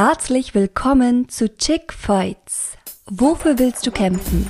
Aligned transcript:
Herzlich 0.00 0.54
willkommen 0.54 1.28
zu 1.28 1.56
Chick 1.56 1.92
Fights. 1.92 2.76
Wofür 3.10 3.58
willst 3.58 3.84
du 3.84 3.90
kämpfen? 3.90 4.46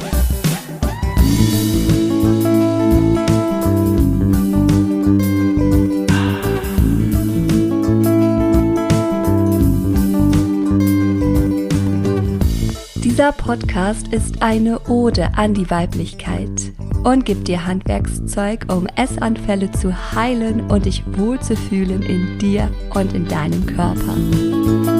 Dieser 12.96 13.32
Podcast 13.32 14.08
ist 14.08 14.42
eine 14.42 14.78
Ode 14.80 15.30
an 15.34 15.54
die 15.54 15.70
Weiblichkeit 15.70 16.74
und 17.04 17.24
gibt 17.24 17.48
dir 17.48 17.64
Handwerkszeug, 17.64 18.66
um 18.68 18.86
Essanfälle 18.96 19.70
zu 19.70 20.12
heilen 20.12 20.70
und 20.70 20.84
dich 20.84 21.02
wohlzufühlen 21.16 22.02
in 22.02 22.38
dir 22.38 22.70
und 22.90 23.14
in 23.14 23.26
deinem 23.26 23.64
Körper. 23.64 24.97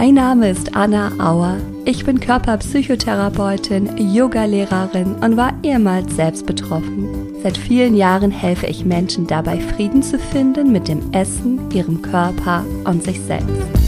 Mein 0.00 0.14
Name 0.14 0.48
ist 0.48 0.76
Anna 0.76 1.10
Auer. 1.18 1.56
Ich 1.84 2.04
bin 2.04 2.20
Körperpsychotherapeutin, 2.20 3.96
Yogalehrerin 4.14 5.16
und 5.16 5.36
war 5.36 5.52
ehemals 5.64 6.14
selbst 6.14 6.46
betroffen. 6.46 7.34
Seit 7.42 7.58
vielen 7.58 7.96
Jahren 7.96 8.30
helfe 8.30 8.66
ich 8.66 8.84
Menschen 8.84 9.26
dabei, 9.26 9.58
Frieden 9.58 10.04
zu 10.04 10.20
finden 10.20 10.70
mit 10.70 10.86
dem 10.86 11.12
Essen, 11.12 11.68
ihrem 11.72 12.00
Körper 12.00 12.64
und 12.84 13.02
sich 13.02 13.20
selbst. 13.20 13.87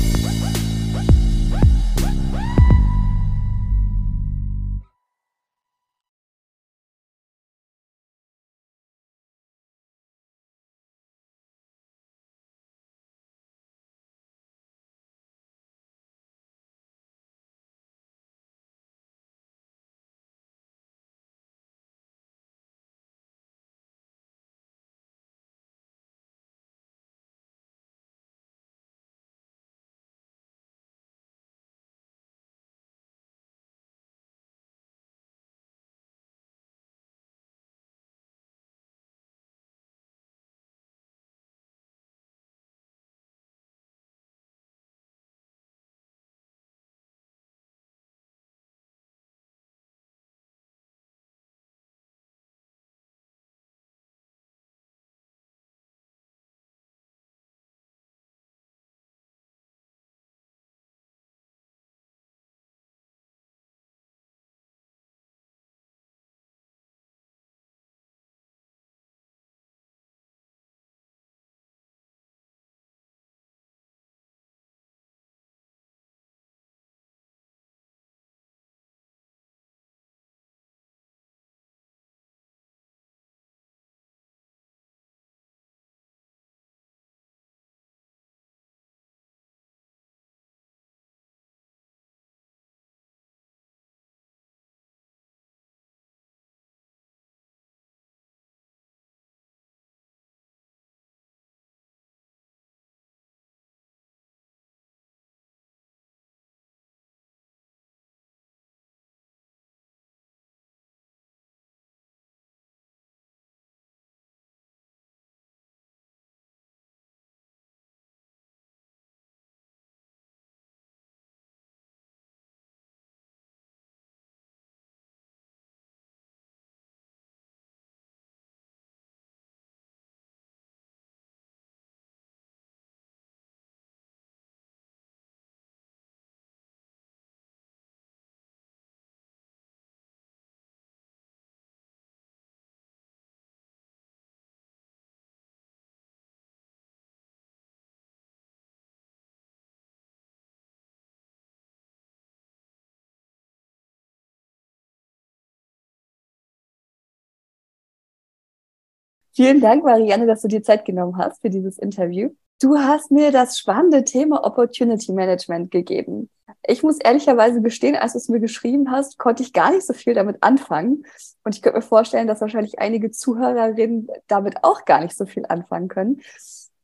Vielen 159.33 159.61
Dank, 159.61 159.85
Marianne, 159.85 160.27
dass 160.27 160.43
du 160.43 160.49
dir 160.49 160.63
Zeit 160.63 160.85
genommen 160.85 161.17
hast 161.17 161.41
für 161.41 161.51
dieses 161.51 161.79
Interview. 161.79 162.31
Du 162.61 162.77
hast 162.77 163.11
mir 163.11 163.31
das 163.31 163.59
spannende 163.59 164.05
Thema 164.05 164.45
Opportunity 164.45 165.13
Management 165.13 165.71
gegeben. 165.71 166.29
Ich 166.67 166.83
muss 166.83 166.99
ehrlicherweise 166.99 167.63
gestehen, 167.63 167.97
als 167.97 168.13
du 168.13 168.19
es 168.19 168.29
mir 168.29 168.41
geschrieben 168.41 168.91
hast, 168.91 169.19
konnte 169.19 169.43
ich 169.43 169.53
gar 169.53 169.71
nicht 169.71 169.87
so 169.87 169.95
viel 169.95 170.15
damit 170.15 170.43
anfangen. 170.43 171.05
Und 171.43 171.55
ich 171.55 171.63
könnte 171.63 171.79
mir 171.79 171.83
vorstellen, 171.83 172.27
dass 172.27 172.43
wahrscheinlich 172.43 172.79
einige 172.79 173.11
Zuhörerinnen 173.11 174.09
damit 174.27 174.63
auch 174.63 174.85
gar 174.85 175.01
nicht 175.01 175.17
so 175.17 175.25
viel 175.25 175.47
anfangen 175.49 175.89
können. 175.89 176.21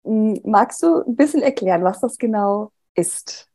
Hm, 0.04 0.40
magst 0.44 0.82
du 0.82 1.02
ein 1.02 1.16
bisschen 1.16 1.42
erklären, 1.42 1.84
was 1.84 2.00
das 2.00 2.16
genau 2.16 2.70
ist? 2.94 3.48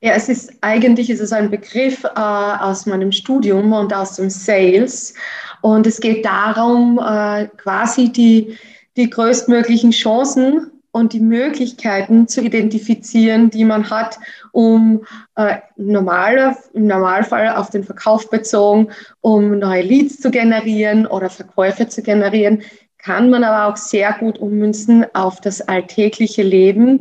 Ja, 0.00 0.14
es 0.14 0.28
ist 0.28 0.52
eigentlich 0.62 1.08
ist 1.10 1.20
es 1.20 1.32
ein 1.32 1.48
Begriff 1.48 2.02
äh, 2.02 2.08
aus 2.18 2.86
meinem 2.86 3.12
Studium 3.12 3.72
und 3.72 3.94
aus 3.94 4.16
dem 4.16 4.30
Sales. 4.30 5.14
Und 5.62 5.86
es 5.86 6.00
geht 6.00 6.24
darum, 6.26 6.98
äh, 6.98 7.46
quasi 7.56 8.10
die, 8.10 8.58
die 8.96 9.08
größtmöglichen 9.08 9.92
Chancen 9.92 10.70
und 10.90 11.14
die 11.14 11.20
Möglichkeiten 11.20 12.28
zu 12.28 12.42
identifizieren, 12.42 13.48
die 13.48 13.64
man 13.64 13.88
hat, 13.88 14.18
um 14.52 15.04
äh, 15.36 15.56
normaler, 15.76 16.58
im 16.74 16.86
Normalfall 16.86 17.48
auf 17.56 17.70
den 17.70 17.84
Verkauf 17.84 18.28
bezogen, 18.28 18.88
um 19.22 19.58
neue 19.58 19.82
Leads 19.82 20.20
zu 20.20 20.30
generieren 20.30 21.06
oder 21.06 21.30
Verkäufe 21.30 21.88
zu 21.88 22.02
generieren, 22.02 22.62
kann 22.98 23.30
man 23.30 23.42
aber 23.42 23.72
auch 23.72 23.76
sehr 23.76 24.12
gut 24.12 24.38
ummünzen 24.38 25.06
auf 25.14 25.40
das 25.40 25.60
alltägliche 25.62 26.42
Leben, 26.42 27.00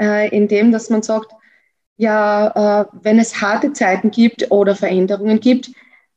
äh, 0.00 0.28
indem 0.34 0.72
dass 0.72 0.90
man 0.90 1.02
sagt, 1.02 1.32
ja, 1.96 2.82
äh, 2.82 2.84
wenn 3.02 3.18
es 3.18 3.40
harte 3.40 3.72
Zeiten 3.72 4.10
gibt 4.10 4.50
oder 4.50 4.74
Veränderungen 4.74 5.40
gibt, 5.40 5.70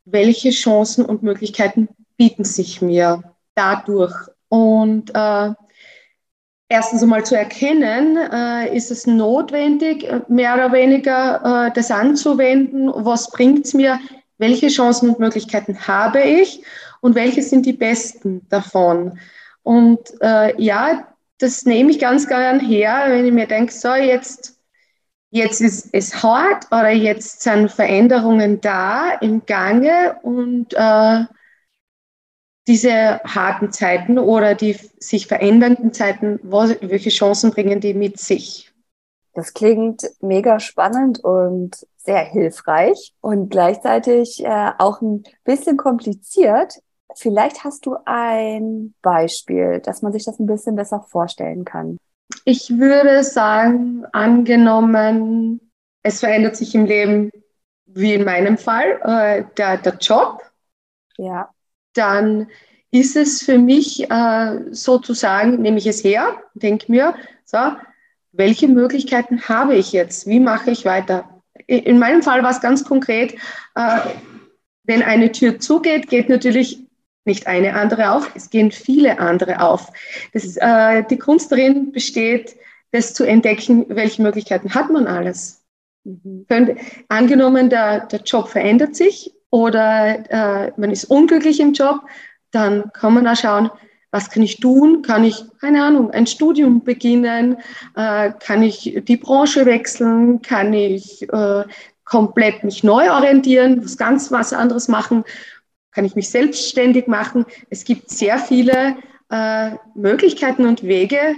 welche 0.06 0.51
Chancen 0.51 1.06
und 1.06 1.24
Möglichkeiten 1.24 1.89
bieten 2.18 2.44
sich 2.44 2.81
mir 2.81 3.24
dadurch? 3.56 4.13
Und 4.50 5.12
äh, 5.13 5.53
erstens 6.69 7.03
einmal 7.03 7.25
zu 7.25 7.36
erkennen, 7.38 8.18
äh, 8.18 8.75
ist 8.75 8.92
es 8.92 9.06
notwendig, 9.06 10.07
mehr 10.27 10.56
oder 10.56 10.71
weniger 10.71 11.68
äh, 11.68 11.71
das 11.74 11.92
anzuwenden, 11.92 12.89
was 12.94 13.30
bringt 13.30 13.65
es 13.65 13.74
mir, 13.74 14.00
welche 14.38 14.69
Chancen 14.69 15.09
und 15.09 15.19
Möglichkeiten 15.19 15.88
habe 15.88 16.21
ich 16.21 16.63
und 17.01 17.15
welche 17.15 17.44
sind 17.44 17.65
die 17.65 17.74
besten 17.74 18.47
davon. 18.50 19.19
Und 19.63 20.00
äh, 20.21 20.59
ja, 20.62 21.07
das 21.38 21.65
nehme 21.65 21.92
ich 21.92 22.00
ganz 22.00 22.27
gern 22.27 22.59
her, 22.59 23.04
wenn 23.07 23.25
ich 23.25 23.33
mir 23.33 23.47
denke, 23.47 23.74
so 23.74 23.94
jetzt 23.94 24.60
jetzt 25.31 25.62
ist 25.62 25.89
es 25.94 26.22
hart 26.22 26.68
oder 26.68 26.92
jetzt 26.92 27.42
sind 27.42 27.72
Veränderungen 27.72 28.62
da 28.62 29.13
im 29.22 29.45
Gange 29.45 30.18
und 30.22 30.74
äh, 30.74 31.25
diese 32.68 33.22
harten 33.24 33.72
Zeiten 33.72 34.19
oder 34.19 34.54
die 34.54 34.78
sich 35.00 35.28
verändernden 35.28 35.94
Zeiten, 35.94 36.39
welche 36.44 37.10
Chancen 37.10 37.51
bringen 37.51 37.80
die 37.80 37.94
mit 37.94 38.19
sich? 38.19 38.72
Das 39.33 39.54
klingt 39.54 40.04
mega 40.19 40.60
spannend 40.60 41.24
und 41.24 41.88
sehr 41.98 42.24
hilfreich 42.24 43.13
und 43.22 43.50
gleichzeitig 43.50 44.44
äh, 44.44 44.72
auch 44.78 45.01
ein 45.01 45.24
bisschen 45.44 45.78
kompliziert. 45.78 46.80
Vielleicht 47.16 47.63
hast 47.63 47.86
du 47.86 47.95
ein 48.06 48.94
Beispiel, 49.01 49.80
dass 49.80 50.01
man 50.01 50.12
sich 50.12 50.25
das 50.25 50.39
ein 50.39 50.45
bisschen 50.45 50.75
besser 50.75 51.06
vorstellen 51.07 51.66
kann. 51.66 51.98
Ich 52.45 52.77
würde 52.77 53.23
sagen, 53.23 54.05
angenommen, 54.13 55.59
es 56.03 56.19
verändert 56.19 56.55
sich 56.55 56.73
im 56.73 56.85
Leben, 56.85 57.31
wie 57.85 58.13
in 58.13 58.23
meinem 58.23 58.57
Fall, 58.57 58.99
äh, 59.03 59.43
der, 59.57 59.77
der 59.77 59.97
Job. 59.97 60.41
Ja. 61.17 61.49
Dann 61.93 62.47
ist 62.89 63.15
es 63.15 63.43
für 63.43 63.57
mich 63.57 64.09
äh, 64.09 64.59
sozusagen, 64.71 65.61
nehme 65.61 65.77
ich 65.77 65.88
es 65.88 66.03
her, 66.03 66.41
denke 66.53 66.91
mir, 66.91 67.15
so, 67.45 67.57
welche 68.31 68.67
Möglichkeiten 68.67 69.41
habe 69.47 69.75
ich 69.75 69.91
jetzt? 69.91 70.25
Wie 70.27 70.39
mache 70.39 70.71
ich 70.71 70.85
weiter? 70.85 71.41
In 71.67 71.99
meinem 71.99 72.23
Fall 72.23 72.44
war 72.44 72.51
es 72.51 72.61
ganz 72.61 72.83
konkret, 72.83 73.35
äh, 73.75 73.99
wenn 74.83 75.03
eine 75.03 75.31
Tür 75.31 75.59
zugeht, 75.59 76.09
geht 76.09 76.29
natürlich 76.29 76.79
nicht 77.25 77.47
eine 77.47 77.75
andere 77.75 78.12
auf, 78.12 78.31
es 78.35 78.50
gehen 78.50 78.71
viele 78.71 79.19
andere 79.19 79.62
auf. 79.62 79.91
Das, 80.33 80.57
äh, 80.57 81.03
die 81.09 81.18
Kunst 81.18 81.51
darin 81.51 81.91
besteht, 81.91 82.56
das 82.91 83.13
zu 83.13 83.23
entdecken, 83.23 83.85
welche 83.89 84.21
Möglichkeiten 84.21 84.73
hat 84.73 84.89
man 84.91 85.07
alles. 85.07 85.59
Mhm. 86.03 86.47
angenommen, 87.09 87.69
der, 87.69 88.07
der 88.07 88.21
Job 88.21 88.47
verändert 88.47 88.95
sich 88.95 89.35
oder 89.51 90.65
äh, 90.65 90.71
man 90.75 90.89
ist 90.89 91.06
unglücklich 91.06 91.59
im 91.59 91.73
Job, 91.73 92.01
dann 92.50 92.91
kann 92.94 93.13
man 93.13 93.27
auch 93.27 93.35
schauen, 93.35 93.69
was 94.09 94.29
kann 94.29 94.44
ich 94.44 94.59
tun? 94.59 95.03
Kann 95.03 95.23
ich, 95.23 95.44
keine 95.62 95.83
Ahnung, 95.83 96.12
ein 96.12 96.27
Studium 96.27 96.83
beginnen? 96.83 97.57
Äh, 97.95 98.31
kann 98.39 98.62
ich 98.62 99.01
die 99.07 99.18
Branche 99.18 99.65
wechseln? 99.65 100.41
Kann 100.41 100.73
ich 100.73 101.21
äh, 101.31 101.63
komplett 102.03 102.63
mich 102.65 102.83
neu 102.83 103.09
orientieren, 103.09 103.83
was 103.83 103.97
ganz 103.97 104.31
was 104.31 104.51
anderes 104.51 104.89
machen? 104.89 105.23
Kann 105.91 106.05
ich 106.05 106.15
mich 106.15 106.29
selbstständig 106.29 107.07
machen? 107.07 107.45
Es 107.69 107.83
gibt 107.83 108.09
sehr 108.09 108.38
viele 108.38 108.95
äh, 109.29 109.71
Möglichkeiten 109.95 110.65
und 110.65 110.83
Wege, 110.83 111.35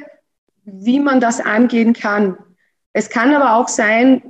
wie 0.65 1.00
man 1.00 1.19
das 1.19 1.39
angehen 1.39 1.94
kann. 1.94 2.38
Es 2.94 3.09
kann 3.09 3.33
aber 3.33 3.55
auch 3.55 3.67
sein, 3.67 4.21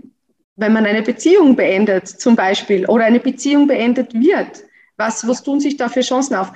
wenn 0.56 0.74
man 0.74 0.86
eine 0.86 1.02
Beziehung 1.02 1.56
beendet, 1.56 2.08
zum 2.08 2.36
Beispiel, 2.36 2.86
oder 2.86 3.06
eine 3.06 3.20
Beziehung 3.20 3.68
beendet 3.68 4.14
wird. 4.14 4.64
Was, 4.98 5.28
was 5.28 5.44
tun 5.44 5.60
sich 5.60 5.78
da 5.78 5.90
für 5.90 6.02
Chancen 6.02 6.36
auf? 6.36 6.54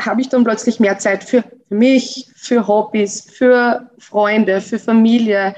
habe 0.00 0.20
ich 0.20 0.28
dann 0.28 0.44
plötzlich 0.44 0.80
mehr 0.80 0.98
Zeit 0.98 1.24
für 1.24 1.44
mich, 1.68 2.28
für 2.36 2.66
Hobbys, 2.66 3.28
für 3.30 3.90
Freunde, 3.98 4.60
für 4.60 4.78
Familie. 4.78 5.54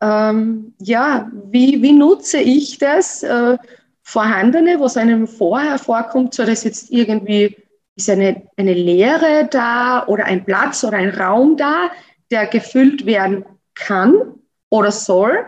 Ähm, 0.00 0.74
ja, 0.80 1.30
wie, 1.50 1.82
wie 1.82 1.92
nutze 1.92 2.38
ich 2.38 2.78
das 2.78 3.22
äh, 3.22 3.58
Vorhandene, 4.04 4.78
was 4.78 4.96
einem 4.96 5.26
vorher 5.26 5.78
vorkommt, 5.78 6.34
so 6.34 6.44
dass 6.44 6.62
jetzt 6.62 6.90
irgendwie 6.90 7.56
ist 7.96 8.10
eine, 8.10 8.48
eine 8.56 8.74
Leere 8.74 9.48
da 9.50 10.06
oder 10.06 10.26
ein 10.26 10.44
Platz 10.44 10.84
oder 10.84 10.98
ein 10.98 11.10
Raum 11.10 11.56
da, 11.56 11.90
der 12.30 12.46
gefüllt 12.46 13.06
werden 13.06 13.44
kann 13.74 14.34
oder 14.68 14.90
soll. 14.92 15.46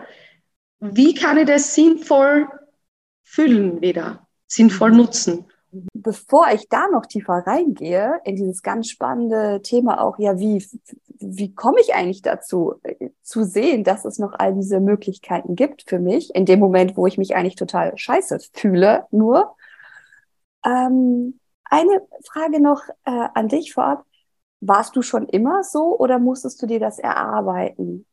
Wie 0.79 1.13
kann 1.13 1.37
ich 1.37 1.45
das 1.45 1.75
sinnvoll 1.75 2.47
füllen 3.23 3.81
wieder, 3.81 4.27
sinnvoll 4.47 4.91
nutzen? 4.91 5.45
Bevor 5.71 6.47
ich 6.53 6.69
da 6.69 6.87
noch 6.87 7.05
tiefer 7.05 7.43
reingehe, 7.45 8.21
in 8.23 8.35
dieses 8.35 8.61
ganz 8.61 8.89
spannende 8.89 9.61
Thema 9.61 10.01
auch, 10.01 10.17
ja, 10.17 10.39
wie, 10.39 10.65
wie 11.19 11.53
komme 11.53 11.81
ich 11.81 11.93
eigentlich 11.93 12.21
dazu, 12.21 12.75
äh, 12.83 13.09
zu 13.21 13.43
sehen, 13.43 13.83
dass 13.83 14.05
es 14.05 14.17
noch 14.17 14.33
all 14.37 14.53
diese 14.53 14.79
Möglichkeiten 14.79 15.55
gibt 15.55 15.83
für 15.87 15.99
mich, 15.99 16.33
in 16.33 16.45
dem 16.45 16.59
Moment, 16.59 16.95
wo 16.95 17.05
ich 17.05 17.17
mich 17.17 17.35
eigentlich 17.35 17.55
total 17.55 17.97
scheiße 17.97 18.39
fühle, 18.53 19.05
nur. 19.11 19.55
Ähm, 20.65 21.39
eine 21.65 22.01
Frage 22.25 22.61
noch 22.61 22.81
äh, 23.03 23.27
an 23.33 23.49
dich 23.49 23.73
vorab. 23.73 24.05
Warst 24.61 24.95
du 24.95 25.01
schon 25.01 25.27
immer 25.27 25.63
so 25.63 25.99
oder 25.99 26.17
musstest 26.17 26.61
du 26.61 26.65
dir 26.65 26.79
das 26.79 26.97
erarbeiten? 26.97 28.05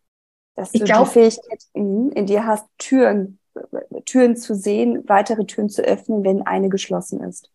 Dass 0.56 0.72
du 0.72 0.84
glaub, 0.84 1.06
die 1.06 1.12
Fähigkeit 1.12 1.62
in, 1.72 2.10
in 2.12 2.26
dir 2.26 2.46
hast, 2.46 2.66
Türen 2.78 3.38
Türen 4.04 4.36
zu 4.36 4.54
sehen, 4.54 5.04
weitere 5.06 5.44
Türen 5.44 5.68
zu 5.68 5.82
öffnen, 5.82 6.24
wenn 6.24 6.42
eine 6.42 6.68
geschlossen 6.68 7.22
ist? 7.22 7.50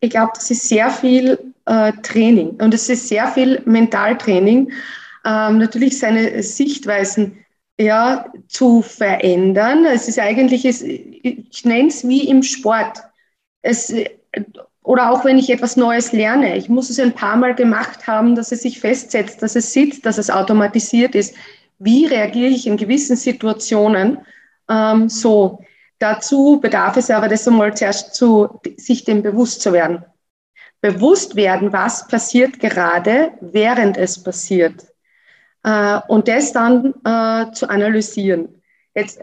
Ich 0.00 0.10
glaube, 0.10 0.32
das 0.34 0.50
ist 0.50 0.68
sehr 0.68 0.90
viel 0.90 1.54
äh, 1.64 1.92
Training 2.02 2.50
und 2.60 2.74
es 2.74 2.88
ist 2.88 3.08
sehr 3.08 3.28
viel 3.28 3.62
Mentaltraining. 3.64 4.70
Ähm, 5.24 5.58
natürlich 5.58 5.98
seine 5.98 6.42
Sichtweisen 6.42 7.38
ja, 7.78 8.26
zu 8.48 8.82
verändern. 8.82 9.84
Es 9.84 10.08
ist 10.08 10.18
eigentlich, 10.18 10.64
ich 10.64 11.64
nenne 11.64 11.88
es 11.88 12.06
wie 12.06 12.28
im 12.28 12.42
Sport. 12.42 12.98
Es, 13.62 13.92
oder 14.82 15.10
auch 15.10 15.24
wenn 15.24 15.38
ich 15.38 15.50
etwas 15.50 15.76
Neues 15.76 16.12
lerne. 16.12 16.56
Ich 16.56 16.68
muss 16.68 16.90
es 16.90 17.00
ein 17.00 17.12
paar 17.12 17.36
Mal 17.36 17.54
gemacht 17.54 18.06
haben, 18.06 18.34
dass 18.36 18.52
es 18.52 18.62
sich 18.62 18.80
festsetzt, 18.80 19.42
dass 19.42 19.56
es 19.56 19.72
sitzt, 19.72 20.06
dass 20.06 20.16
es 20.16 20.30
automatisiert 20.30 21.14
ist. 21.14 21.34
Wie 21.78 22.06
reagiere 22.06 22.50
ich 22.50 22.66
in 22.66 22.76
gewissen 22.76 23.16
Situationen? 23.16 24.18
Ähm, 24.70 25.08
so, 25.08 25.60
dazu 25.98 26.58
bedarf 26.60 26.96
es 26.96 27.10
aber, 27.10 27.28
das 27.28 27.46
einmal 27.46 27.76
zuerst 27.76 28.14
zu, 28.14 28.60
sich 28.76 29.04
dem 29.04 29.22
bewusst 29.22 29.62
zu 29.62 29.72
werden. 29.72 30.04
Bewusst 30.80 31.36
werden, 31.36 31.72
was 31.72 32.06
passiert 32.06 32.60
gerade, 32.60 33.32
während 33.40 33.96
es 33.96 34.22
passiert. 34.22 34.86
Äh, 35.64 36.00
und 36.08 36.28
das 36.28 36.52
dann 36.52 36.94
äh, 37.04 37.52
zu 37.52 37.68
analysieren. 37.68 38.62
Jetzt 38.94 39.20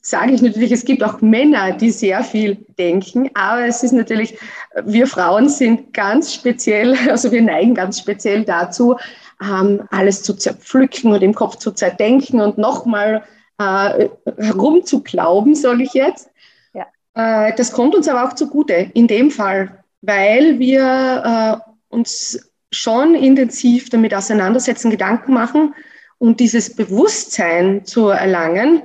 sage 0.00 0.32
ich 0.32 0.42
natürlich, 0.42 0.72
es 0.72 0.84
gibt 0.84 1.04
auch 1.04 1.20
Männer, 1.20 1.72
die 1.72 1.90
sehr 1.90 2.24
viel 2.24 2.56
denken, 2.76 3.30
aber 3.34 3.66
es 3.66 3.84
ist 3.84 3.92
natürlich, 3.92 4.36
wir 4.84 5.06
Frauen 5.06 5.48
sind 5.48 5.94
ganz 5.94 6.34
speziell, 6.34 6.96
also 7.08 7.30
wir 7.30 7.42
neigen 7.42 7.74
ganz 7.74 8.00
speziell 8.00 8.44
dazu, 8.44 8.96
ähm, 9.40 9.82
alles 9.90 10.24
zu 10.24 10.34
zerpflücken 10.34 11.12
und 11.12 11.22
im 11.22 11.34
Kopf 11.34 11.56
zu 11.56 11.70
zerdenken 11.70 12.40
und 12.40 12.58
nochmal 12.58 13.22
äh, 13.58 14.08
herumzuglauben, 14.38 15.54
sage 15.54 15.82
ich 15.84 15.94
jetzt. 15.94 16.30
Ja. 16.74 16.86
Äh, 17.14 17.54
das 17.56 17.72
kommt 17.72 17.94
uns 17.94 18.08
aber 18.08 18.28
auch 18.28 18.34
zugute 18.34 18.90
in 18.94 19.06
dem 19.06 19.30
Fall, 19.30 19.84
weil 20.00 20.58
wir 20.58 21.62
äh, 21.64 21.94
uns 21.94 22.50
schon 22.72 23.14
intensiv 23.14 23.90
damit 23.90 24.14
auseinandersetzen, 24.14 24.90
Gedanken 24.90 25.34
machen 25.34 25.74
und 26.18 26.40
dieses 26.40 26.74
Bewusstsein 26.74 27.84
zu 27.84 28.08
erlangen. 28.08 28.82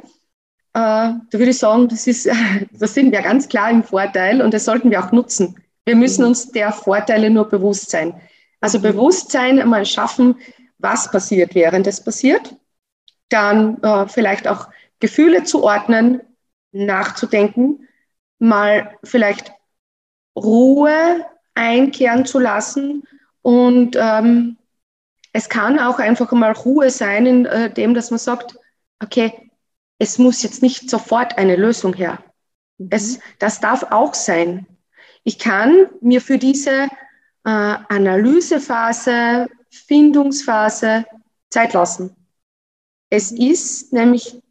Äh, 0.73 1.13
da 1.19 1.21
würde 1.31 1.51
ich 1.51 1.57
sagen, 1.57 1.87
das, 1.87 2.05
ist, 2.07 2.29
das 2.71 2.93
sind 2.93 3.11
wir 3.11 3.21
ganz 3.21 3.47
klar 3.47 3.71
im 3.71 3.83
Vorteil 3.83 4.41
und 4.41 4.53
das 4.53 4.65
sollten 4.65 4.91
wir 4.91 5.03
auch 5.03 5.11
nutzen. 5.11 5.55
Wir 5.85 5.95
müssen 5.95 6.21
mhm. 6.21 6.29
uns 6.29 6.51
der 6.51 6.71
Vorteile 6.71 7.29
nur 7.29 7.49
bewusst 7.49 7.89
sein. 7.89 8.13
Also 8.59 8.79
mhm. 8.79 8.83
Bewusstsein 8.83 9.59
einmal 9.59 9.85
schaffen, 9.85 10.35
was 10.79 11.09
passiert, 11.09 11.55
während 11.55 11.87
es 11.87 12.03
passiert 12.03 12.55
dann 13.29 13.81
äh, 13.83 14.07
vielleicht 14.07 14.47
auch 14.47 14.69
Gefühle 14.99 15.43
zu 15.43 15.63
ordnen, 15.63 16.21
nachzudenken, 16.71 17.87
mal 18.39 18.95
vielleicht 19.03 19.51
Ruhe 20.35 21.25
einkehren 21.55 22.25
zu 22.25 22.39
lassen 22.39 23.03
und 23.41 23.95
ähm, 23.95 24.57
es 25.37 25.49
kann 25.49 25.79
auch 25.79 25.99
einfach 25.99 26.31
mal 26.31 26.51
Ruhe 26.51 26.89
sein, 26.89 27.25
in 27.25 27.45
äh, 27.45 27.71
dem, 27.71 27.93
dass 27.93 28.09
man 28.09 28.19
sagt, 28.19 28.57
okay, 29.03 29.51
es 29.99 30.17
muss 30.17 30.43
jetzt 30.43 30.61
nicht 30.61 30.89
sofort 30.89 31.37
eine 31.37 31.55
Lösung 31.55 31.93
her. 31.93 32.19
Mhm. 32.77 32.87
Es, 32.89 33.19
das 33.39 33.59
darf 33.59 33.83
auch 33.91 34.13
sein. 34.13 34.65
Ich 35.23 35.39
kann 35.39 35.87
mir 36.01 36.21
für 36.21 36.37
diese 36.37 36.87
äh, 37.45 37.45
Analysephase, 37.45 39.47
Findungsphase 39.69 41.05
Zeit 41.49 41.73
lassen. 41.73 42.15
Es 43.09 43.31
ist 43.31 43.93
nämlich, 43.93 44.41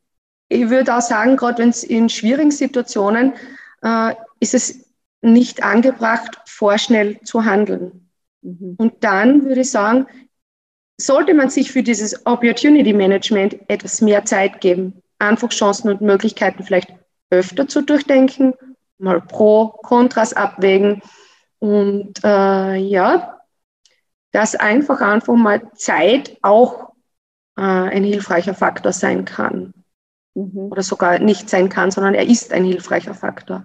ich 0.48 0.70
würde 0.70 0.96
auch 0.96 1.02
sagen, 1.02 1.36
gerade 1.36 1.58
wenn 1.58 1.70
es 1.70 1.84
in 1.84 2.08
schwierigen 2.08 2.50
Situationen 2.50 3.34
äh, 3.82 4.14
ist 4.40 4.54
es 4.54 4.86
nicht 5.22 5.62
angebracht, 5.62 6.38
vorschnell 6.46 7.20
zu 7.22 7.44
handeln. 7.44 8.08
Mhm. 8.42 8.75
Und 8.78 9.04
dann 9.04 9.44
würde 9.44 9.62
ich 9.62 9.70
sagen, 9.70 10.06
sollte 10.98 11.34
man 11.34 11.50
sich 11.50 11.72
für 11.72 11.82
dieses 11.82 12.26
Opportunity 12.26 12.92
Management 12.92 13.58
etwas 13.68 14.00
mehr 14.00 14.25
Zeit 14.25 14.60
geben, 14.60 15.02
einfach 15.18 15.50
Chancen 15.50 15.90
und 15.90 16.00
Möglichkeiten 16.00 16.62
vielleicht 16.62 16.92
öfter 17.30 17.68
zu 17.68 17.82
durchdenken, 17.82 18.54
mal 18.98 19.20
Pro, 19.20 19.68
Kontras 19.82 20.32
abwägen 20.32 21.02
und 21.58 22.22
äh, 22.25 22.76
ja, 22.76 23.40
dass 24.32 24.54
einfach 24.54 25.00
einfach 25.00 25.34
mal 25.34 25.70
Zeit 25.75 26.38
auch 26.42 26.92
äh, 27.56 27.60
ein 27.60 28.04
hilfreicher 28.04 28.54
Faktor 28.54 28.92
sein 28.92 29.25
kann. 29.25 29.72
Mhm. 30.34 30.68
Oder 30.70 30.82
sogar 30.82 31.18
nicht 31.18 31.48
sein 31.48 31.68
kann, 31.68 31.90
sondern 31.90 32.14
er 32.14 32.26
ist 32.26 32.52
ein 32.52 32.64
hilfreicher 32.64 33.14
Faktor. 33.14 33.64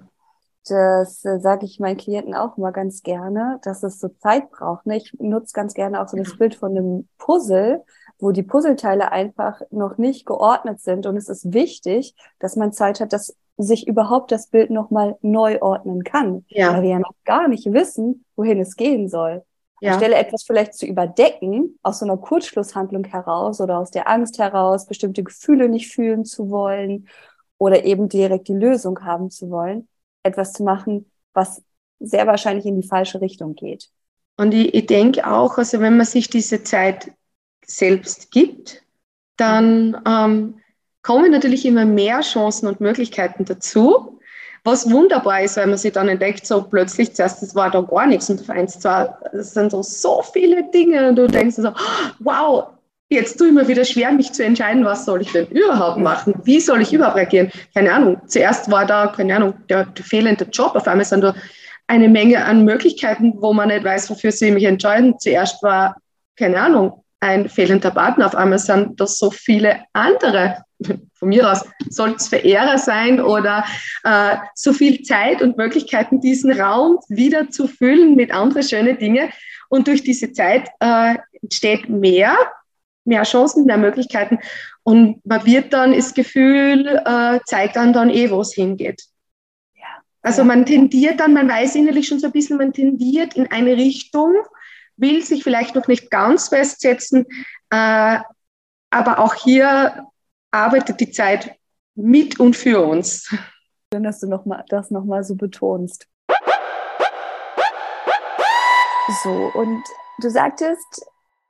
Das 0.67 1.25
äh, 1.25 1.39
sage 1.39 1.65
ich 1.65 1.79
meinen 1.79 1.97
Klienten 1.97 2.35
auch 2.35 2.57
immer 2.57 2.71
ganz 2.71 3.01
gerne, 3.01 3.59
dass 3.63 3.83
es 3.83 3.99
so 3.99 4.09
Zeit 4.09 4.51
braucht. 4.51 4.85
Ne? 4.85 4.97
Ich 4.97 5.13
nutze 5.19 5.53
ganz 5.53 5.73
gerne 5.73 6.01
auch 6.01 6.07
so 6.07 6.17
das 6.17 6.37
Bild 6.37 6.55
von 6.55 6.71
einem 6.77 7.07
Puzzle, 7.17 7.83
wo 8.19 8.31
die 8.31 8.43
Puzzleteile 8.43 9.11
einfach 9.11 9.61
noch 9.71 9.97
nicht 9.97 10.25
geordnet 10.25 10.79
sind. 10.79 11.07
Und 11.07 11.17
es 11.17 11.29
ist 11.29 11.53
wichtig, 11.53 12.15
dass 12.39 12.55
man 12.55 12.73
Zeit 12.73 12.99
hat, 12.99 13.11
dass 13.11 13.35
sich 13.57 13.87
überhaupt 13.87 14.31
das 14.31 14.47
Bild 14.47 14.69
nochmal 14.69 15.17
neu 15.21 15.59
ordnen 15.61 16.03
kann. 16.03 16.45
Ja. 16.47 16.73
Weil 16.73 16.83
wir 16.83 16.89
ja 16.91 16.99
noch 16.99 17.15
gar 17.25 17.47
nicht 17.47 17.71
wissen, 17.73 18.25
wohin 18.35 18.59
es 18.59 18.75
gehen 18.75 19.09
soll. 19.09 19.43
Ja. 19.81 19.93
Anstelle 19.93 20.15
etwas 20.15 20.43
vielleicht 20.43 20.75
zu 20.75 20.85
überdecken, 20.85 21.77
aus 21.81 21.99
so 21.99 22.05
einer 22.05 22.17
Kurzschlusshandlung 22.17 23.03
heraus 23.03 23.59
oder 23.59 23.79
aus 23.79 23.91
der 23.91 24.07
Angst 24.07 24.37
heraus, 24.37 24.85
bestimmte 24.85 25.23
Gefühle 25.23 25.69
nicht 25.69 25.91
fühlen 25.91 26.23
zu 26.23 26.49
wollen 26.49 27.07
oder 27.57 27.83
eben 27.83 28.07
direkt 28.07 28.47
die 28.47 28.53
Lösung 28.53 29.03
haben 29.03 29.31
zu 29.31 29.49
wollen, 29.49 29.87
etwas 30.23 30.53
zu 30.53 30.63
machen, 30.63 31.11
was 31.33 31.63
sehr 31.99 32.27
wahrscheinlich 32.27 32.65
in 32.65 32.79
die 32.79 32.87
falsche 32.87 33.21
Richtung 33.21 33.55
geht. 33.55 33.89
Und 34.37 34.53
ich, 34.53 34.73
ich 34.73 34.85
denke 34.85 35.27
auch, 35.27 35.57
also 35.57 35.79
wenn 35.79 35.97
man 35.97 36.05
sich 36.05 36.29
diese 36.29 36.63
Zeit 36.63 37.11
selbst 37.65 38.31
gibt, 38.31 38.83
dann 39.37 39.99
ähm, 40.07 40.59
kommen 41.01 41.31
natürlich 41.31 41.65
immer 41.65 41.85
mehr 41.85 42.21
Chancen 42.21 42.67
und 42.67 42.81
Möglichkeiten 42.81 43.45
dazu. 43.45 44.19
Was 44.63 44.89
wunderbar 44.89 45.41
ist, 45.41 45.57
weil 45.57 45.67
man 45.67 45.77
sich 45.77 45.91
dann 45.91 46.07
entdeckt, 46.07 46.45
so 46.45 46.61
plötzlich 46.61 47.13
zuerst, 47.13 47.41
das 47.41 47.55
war 47.55 47.71
da 47.71 47.81
gar 47.81 48.05
nichts 48.05 48.29
und 48.29 48.41
auf 48.41 48.49
eins, 48.49 48.79
zwei, 48.79 49.11
es 49.33 49.53
sind 49.53 49.71
so, 49.71 49.81
so 49.81 50.21
viele 50.33 50.69
Dinge 50.71 51.09
und 51.09 51.15
du 51.15 51.27
denkst 51.27 51.55
so, 51.55 51.71
wow, 52.19 52.67
jetzt 53.09 53.37
tue 53.37 53.47
ich 53.47 53.53
mir 53.53 53.67
wieder 53.67 53.83
schwer, 53.83 54.11
mich 54.11 54.31
zu 54.31 54.43
entscheiden, 54.43 54.85
was 54.85 55.05
soll 55.05 55.21
ich 55.21 55.31
denn 55.31 55.47
überhaupt 55.47 55.99
machen? 55.99 56.33
Wie 56.43 56.59
soll 56.59 56.81
ich 56.81 56.93
überhaupt 56.93 57.17
reagieren? 57.17 57.51
Keine 57.73 57.91
Ahnung. 57.91 58.21
Zuerst 58.27 58.71
war 58.71 58.85
da, 58.85 59.07
keine 59.07 59.35
Ahnung, 59.35 59.53
der, 59.69 59.85
der 59.85 60.05
fehlende 60.05 60.45
Job. 60.45 60.75
Auf 60.75 60.87
einmal 60.87 61.05
sind 61.05 61.21
da 61.21 61.35
eine 61.87 62.07
Menge 62.07 62.45
an 62.45 62.63
Möglichkeiten, 62.63 63.33
wo 63.37 63.53
man 63.53 63.67
nicht 63.67 63.83
weiß, 63.83 64.09
wofür 64.09 64.31
sie 64.31 64.51
mich 64.51 64.63
entscheiden. 64.63 65.19
Zuerst 65.19 65.61
war, 65.61 65.97
keine 66.37 66.61
Ahnung, 66.61 67.03
ein 67.19 67.49
fehlender 67.49 67.91
Partner. 67.91 68.27
Auf 68.27 68.35
einmal 68.35 68.59
sind 68.59 68.99
das 68.99 69.17
so 69.17 69.29
viele 69.29 69.81
andere. 69.91 70.63
Von 71.13 71.29
mir 71.29 71.49
aus 71.51 71.65
soll 71.89 72.11
es 72.11 72.27
Verehrer 72.27 72.77
sein 72.77 73.21
oder 73.21 73.65
äh, 74.03 74.37
so 74.55 74.73
viel 74.73 75.03
Zeit 75.03 75.41
und 75.41 75.57
Möglichkeiten, 75.57 76.21
diesen 76.21 76.51
Raum 76.51 76.99
wieder 77.09 77.49
zu 77.49 77.67
füllen 77.67 78.15
mit 78.15 78.31
anderen 78.31 78.63
schönen 78.63 78.97
Dingen. 78.97 79.29
Und 79.69 79.87
durch 79.87 80.03
diese 80.03 80.33
Zeit 80.33 80.69
äh, 80.79 81.15
entsteht 81.41 81.89
mehr, 81.89 82.35
mehr 83.05 83.23
Chancen, 83.23 83.65
mehr 83.65 83.77
Möglichkeiten. 83.77 84.39
Und 84.83 85.25
man 85.25 85.45
wird 85.45 85.73
dann 85.73 85.93
das 85.93 86.13
Gefühl, 86.13 87.01
äh, 87.05 87.39
zeigt 87.45 87.75
dann 87.75 87.93
dann 87.93 88.09
eh, 88.09 88.29
wo 88.29 88.41
es 88.41 88.53
hingeht. 88.53 89.03
Also 90.23 90.43
man 90.43 90.65
tendiert 90.65 91.19
dann, 91.19 91.33
man 91.33 91.49
weiß 91.49 91.75
innerlich 91.75 92.07
schon 92.07 92.19
so 92.19 92.27
ein 92.27 92.33
bisschen, 92.33 92.57
man 92.57 92.73
tendiert 92.73 93.35
in 93.35 93.47
eine 93.51 93.75
Richtung, 93.75 94.35
will 94.97 95.23
sich 95.23 95.43
vielleicht 95.43 95.73
noch 95.73 95.87
nicht 95.87 96.11
ganz 96.11 96.49
festsetzen, 96.49 97.25
äh, 97.71 98.19
aber 98.91 99.19
auch 99.19 99.33
hier 99.33 100.05
arbeitet 100.51 100.99
die 100.99 101.11
Zeit 101.11 101.57
mit 101.95 102.39
und 102.39 102.55
für 102.55 102.85
uns. 102.85 103.33
Schön, 103.93 104.03
dass 104.03 104.19
du 104.19 104.27
noch 104.27 104.45
mal, 104.45 104.63
das 104.69 104.91
nochmal 104.91 105.23
so 105.23 105.35
betonst. 105.35 106.07
So, 109.23 109.51
und 109.53 109.83
du 110.19 110.29
sagtest, 110.29 111.05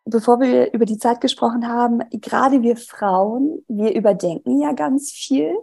bevor 0.05 0.39
wir 0.39 0.73
über 0.73 0.85
die 0.85 0.97
Zeit 0.97 1.21
gesprochen 1.21 1.67
haben, 1.67 2.01
gerade 2.11 2.61
wir 2.61 2.77
Frauen, 2.77 3.63
wir 3.67 3.93
überdenken 3.93 4.59
ja 4.59 4.73
ganz 4.73 5.11
viel 5.11 5.55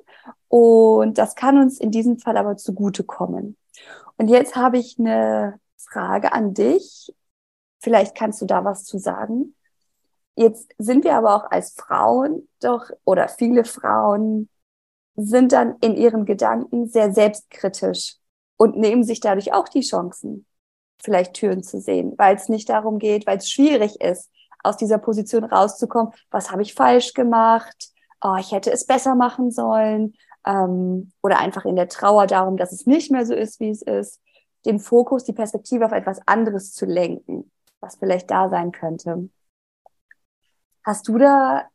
und 0.48 1.18
das 1.18 1.34
kann 1.34 1.58
uns 1.58 1.80
in 1.80 1.90
diesem 1.90 2.18
Fall 2.18 2.36
aber 2.36 2.56
zugutekommen. 2.56 3.56
Und 4.16 4.28
jetzt 4.28 4.56
habe 4.56 4.78
ich 4.78 4.96
eine 4.98 5.60
Frage 5.76 6.32
an 6.32 6.54
dich. 6.54 7.14
Vielleicht 7.80 8.16
kannst 8.16 8.40
du 8.40 8.46
da 8.46 8.64
was 8.64 8.84
zu 8.84 8.98
sagen. 8.98 9.54
Jetzt 10.38 10.72
sind 10.78 11.04
wir 11.04 11.14
aber 11.16 11.34
auch 11.34 11.50
als 11.50 11.72
Frauen 11.72 12.48
doch, 12.60 12.90
oder 13.04 13.28
viele 13.28 13.64
Frauen 13.64 14.48
sind 15.16 15.52
dann 15.52 15.76
in 15.80 15.96
ihren 15.96 16.26
Gedanken 16.26 16.88
sehr 16.88 17.12
selbstkritisch 17.12 18.16
und 18.56 18.76
nehmen 18.76 19.02
sich 19.02 19.20
dadurch 19.20 19.52
auch 19.52 19.68
die 19.68 19.80
Chancen, 19.80 20.46
vielleicht 21.02 21.34
Türen 21.34 21.62
zu 21.62 21.80
sehen, 21.80 22.14
weil 22.18 22.36
es 22.36 22.48
nicht 22.48 22.68
darum 22.68 22.98
geht, 22.98 23.26
weil 23.26 23.38
es 23.38 23.50
schwierig 23.50 24.00
ist, 24.00 24.30
aus 24.62 24.76
dieser 24.76 24.98
Position 24.98 25.44
rauszukommen. 25.44 26.12
Was 26.30 26.50
habe 26.52 26.62
ich 26.62 26.74
falsch 26.74 27.14
gemacht? 27.14 27.90
Oh, 28.22 28.36
ich 28.38 28.52
hätte 28.52 28.70
es 28.70 28.86
besser 28.86 29.14
machen 29.14 29.50
sollen. 29.50 30.14
Ähm, 30.46 31.12
oder 31.22 31.40
einfach 31.40 31.64
in 31.64 31.76
der 31.76 31.88
Trauer 31.88 32.26
darum, 32.26 32.56
dass 32.56 32.72
es 32.72 32.86
nicht 32.86 33.10
mehr 33.10 33.26
so 33.26 33.34
ist, 33.34 33.58
wie 33.60 33.70
es 33.70 33.82
ist. 33.82 34.20
Den 34.66 34.78
Fokus, 34.78 35.24
die 35.24 35.32
Perspektive 35.32 35.84
auf 35.84 35.92
etwas 35.92 36.20
anderes 36.26 36.72
zu 36.72 36.86
lenken 36.86 37.50
was 37.80 37.96
vielleicht 37.96 38.30
da 38.30 38.48
sein 38.48 38.72
könnte. 38.72 39.28
Hast 40.88 41.06
du 41.06 41.18
da, 41.18 41.68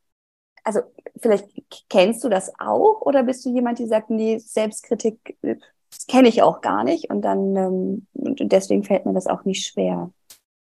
also 0.63 0.79
vielleicht 1.21 1.45
kennst 1.87 2.23
du 2.23 2.29
das 2.29 2.51
auch 2.57 3.01
oder 3.01 3.21
bist 3.21 3.45
du 3.45 3.49
jemand, 3.51 3.77
die 3.77 3.85
sagt, 3.85 4.09
nee, 4.09 4.39
Selbstkritik 4.39 5.37
das 5.41 6.07
kenne 6.07 6.29
ich 6.29 6.41
auch 6.41 6.61
gar 6.61 6.83
nicht 6.83 7.11
und 7.11 7.21
dann 7.21 7.55
ähm, 7.55 8.07
deswegen 8.13 8.83
fällt 8.83 9.05
mir 9.05 9.13
das 9.13 9.27
auch 9.27 9.45
nicht 9.45 9.67
schwer. 9.67 10.09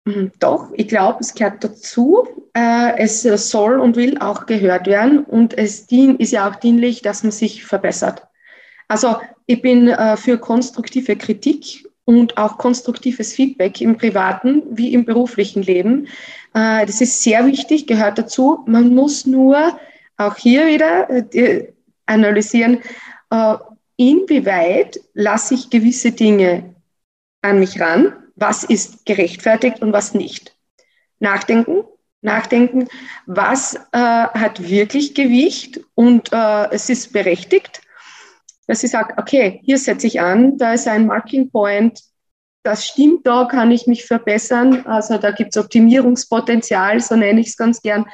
Mhm, 0.05 0.31
doch, 0.39 0.71
ich 0.73 0.87
glaube, 0.87 1.19
es 1.19 1.35
gehört 1.35 1.63
dazu. 1.63 2.27
Äh, 2.53 2.97
es 2.97 3.21
soll 3.21 3.79
und 3.79 3.95
will 3.95 4.17
auch 4.17 4.47
gehört 4.47 4.87
werden 4.87 5.23
und 5.23 5.55
es 5.55 5.81
ist 5.91 6.31
ja 6.31 6.49
auch 6.49 6.55
dienlich, 6.55 7.03
dass 7.03 7.21
man 7.21 7.31
sich 7.31 7.63
verbessert. 7.63 8.27
Also 8.87 9.17
ich 9.45 9.61
bin 9.61 9.87
äh, 9.87 10.17
für 10.17 10.39
konstruktive 10.39 11.15
Kritik 11.15 11.87
und 12.11 12.37
auch 12.37 12.57
konstruktives 12.57 13.33
Feedback 13.33 13.79
im 13.79 13.97
privaten 13.97 14.63
wie 14.69 14.93
im 14.93 15.05
beruflichen 15.05 15.63
Leben. 15.63 16.07
Äh, 16.53 16.85
das 16.85 16.99
ist 16.99 17.23
sehr 17.23 17.45
wichtig, 17.45 17.87
gehört 17.87 18.17
dazu. 18.17 18.63
Man 18.67 18.93
muss 18.93 19.25
nur 19.25 19.79
auch 20.17 20.35
hier 20.35 20.67
wieder 20.67 21.09
äh, 21.33 21.71
analysieren, 22.05 22.79
äh, 23.29 23.55
inwieweit 23.95 24.99
lasse 25.13 25.53
ich 25.53 25.69
gewisse 25.69 26.11
Dinge 26.11 26.75
an 27.41 27.59
mich 27.59 27.79
ran, 27.79 28.13
was 28.35 28.65
ist 28.65 29.05
gerechtfertigt 29.05 29.81
und 29.81 29.93
was 29.93 30.13
nicht. 30.13 30.53
Nachdenken, 31.19 31.83
nachdenken, 32.21 32.87
was 33.25 33.79
hat 33.93 34.67
wirklich 34.67 35.13
Gewicht 35.13 35.81
und 35.93 36.31
es 36.33 36.89
ist 36.89 37.13
berechtigt 37.13 37.81
dass 38.67 38.83
ich 38.83 38.91
sage, 38.91 39.15
okay, 39.17 39.61
hier 39.63 39.77
setze 39.77 40.07
ich 40.07 40.21
an, 40.21 40.57
da 40.57 40.73
ist 40.73 40.87
ein 40.87 41.07
Marking 41.07 41.49
Point, 41.49 41.99
das 42.63 42.85
stimmt, 42.85 43.25
da 43.25 43.45
kann 43.45 43.71
ich 43.71 43.87
mich 43.87 44.05
verbessern. 44.05 44.85
Also 44.85 45.17
da 45.17 45.31
gibt 45.31 45.55
es 45.55 45.63
Optimierungspotenzial, 45.63 46.99
so 46.99 47.15
nenne 47.15 47.41
ich 47.41 47.47
es 47.47 47.57
ganz 47.57 47.81
gern. 47.81 48.05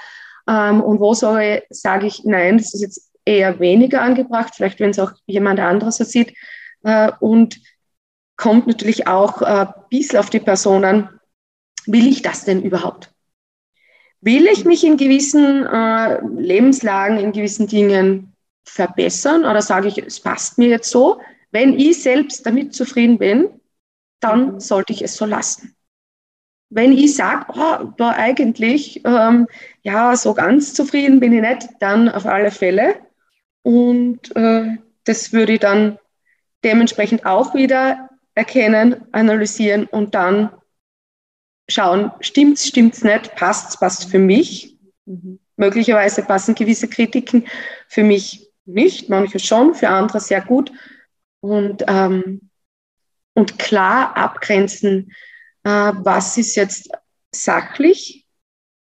Ähm, 0.48 0.82
und 0.82 1.00
wo 1.00 1.14
sage 1.14 1.64
ich, 2.04 2.24
nein, 2.24 2.58
das 2.58 2.74
ist 2.74 2.82
jetzt 2.82 3.12
eher 3.26 3.60
weniger 3.60 4.02
angebracht, 4.02 4.54
vielleicht 4.56 4.80
wenn 4.80 4.92
es 4.92 5.00
auch 5.00 5.12
jemand 5.26 5.60
anderes 5.60 5.98
so 5.98 6.06
sieht. 6.06 6.34
Äh, 6.84 7.12
und 7.20 7.60
kommt 8.38 8.68
natürlich 8.68 9.08
auch 9.08 9.42
ein 9.42 9.74
bisschen 9.90 10.20
auf 10.20 10.30
die 10.30 10.40
Person 10.40 10.86
an, 10.86 11.10
will 11.86 12.08
ich 12.08 12.22
das 12.22 12.46
denn 12.46 12.62
überhaupt? 12.62 13.12
Will 14.22 14.48
ich 14.48 14.66
mich 14.66 14.84
in 14.84 14.98
gewissen 14.98 15.66
äh, 15.66 16.20
Lebenslagen, 16.22 17.18
in 17.18 17.32
gewissen 17.34 17.68
Dingen 17.68 18.34
verbessern 18.68 19.46
oder 19.46 19.62
sage 19.62 19.88
ich, 19.88 19.98
es 19.98 20.20
passt 20.20 20.58
mir 20.58 20.68
jetzt 20.68 20.90
so. 20.90 21.20
Wenn 21.52 21.80
ich 21.80 22.04
selbst 22.04 22.46
damit 22.46 22.74
zufrieden 22.74 23.18
bin, 23.18 23.50
dann 24.20 24.54
mhm. 24.54 24.60
sollte 24.60 24.94
ich 24.94 25.02
es 25.02 25.16
so 25.16 25.26
lassen. 25.26 25.76
Wenn 26.70 26.92
ich 26.92 27.16
sage, 27.16 27.46
oh, 27.56 27.94
da 27.98 28.12
eigentlich, 28.12 29.02
ähm, 29.06 29.48
ja, 29.84 30.16
so 30.18 30.34
ganz 30.34 30.74
zufrieden 30.74 31.20
bin 31.20 31.32
ich 31.32 31.42
nicht, 31.42 31.70
dann 31.80 32.10
auf 32.10 32.26
alle 32.26 32.52
Fälle. 32.52 32.96
Und 33.62 34.36
äh, 34.36 34.78
das 35.06 35.32
würde 35.32 35.54
ich 35.54 35.60
dann 35.60 35.98
dementsprechend 36.64 37.26
auch 37.26 37.56
wieder 37.56 38.10
erkennen, 38.36 38.98
analysieren 39.14 39.86
und 39.86 40.14
dann 40.14 40.52
schauen, 41.70 42.12
stimmt's, 42.20 42.68
stimmt's 42.68 43.04
nicht, 43.04 43.36
passt's, 43.36 43.80
passt 43.80 44.10
für 44.10 44.20
mich. 44.20 44.78
Mhm. 45.06 45.40
Möglicherweise 45.56 46.22
passen 46.22 46.54
gewisse 46.54 46.88
Kritiken 46.88 47.48
für 47.88 48.04
mich 48.04 48.47
nicht, 48.68 49.10
manche 49.10 49.40
schon, 49.40 49.74
für 49.74 49.90
andere 49.90 50.20
sehr 50.20 50.42
gut. 50.42 50.72
Und, 51.40 51.84
ähm, 51.88 52.50
und 53.34 53.60
klar 53.60 54.16
abgrenzen, 54.18 55.12
äh, 55.64 55.70
was 55.70 56.38
ist 56.38 56.56
jetzt 56.56 56.90
sachlich 57.32 58.26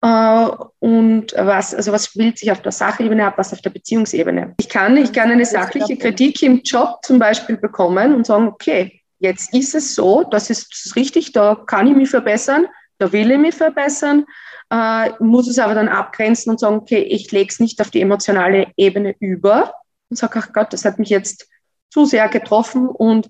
äh, 0.01 0.49
und 0.79 1.33
was, 1.33 1.73
also 1.73 1.91
was 1.91 2.05
spielt 2.05 2.37
sich 2.37 2.51
auf 2.51 2.61
der 2.61 2.71
Sachebene 2.71 3.25
ab, 3.25 3.37
was 3.37 3.53
auf 3.53 3.61
der 3.61 3.71
Beziehungsebene. 3.71 4.53
Ich 4.59 4.69
kann, 4.69 4.97
ich 4.97 5.11
kann 5.11 5.31
eine 5.31 5.45
sachliche 5.45 5.97
Kritik 5.97 6.41
im 6.43 6.61
Job 6.63 6.99
zum 7.03 7.19
Beispiel 7.19 7.57
bekommen 7.57 8.13
und 8.13 8.25
sagen, 8.25 8.47
okay, 8.47 9.01
jetzt 9.19 9.53
ist 9.53 9.75
es 9.75 9.95
so, 9.95 10.23
das 10.23 10.49
ist 10.49 10.95
richtig, 10.95 11.31
da 11.31 11.55
kann 11.55 11.87
ich 11.87 11.95
mich 11.95 12.09
verbessern, 12.09 12.67
da 12.99 13.11
will 13.11 13.31
ich 13.31 13.39
mich 13.39 13.55
verbessern 13.55 14.25
äh, 14.73 15.11
muss 15.19 15.47
es 15.47 15.59
aber 15.59 15.75
dann 15.75 15.87
abgrenzen 15.87 16.49
und 16.49 16.59
sagen, 16.59 16.77
okay, 16.77 17.03
ich 17.03 17.31
lege 17.31 17.49
es 17.49 17.59
nicht 17.59 17.79
auf 17.79 17.91
die 17.91 18.01
emotionale 18.01 18.71
Ebene 18.75 19.15
über 19.19 19.75
und 20.09 20.17
sage, 20.17 20.39
ach 20.39 20.51
Gott, 20.51 20.73
das 20.73 20.83
hat 20.83 20.97
mich 20.97 21.09
jetzt 21.09 21.47
zu 21.91 22.05
sehr 22.05 22.27
getroffen 22.27 22.87
und 22.87 23.29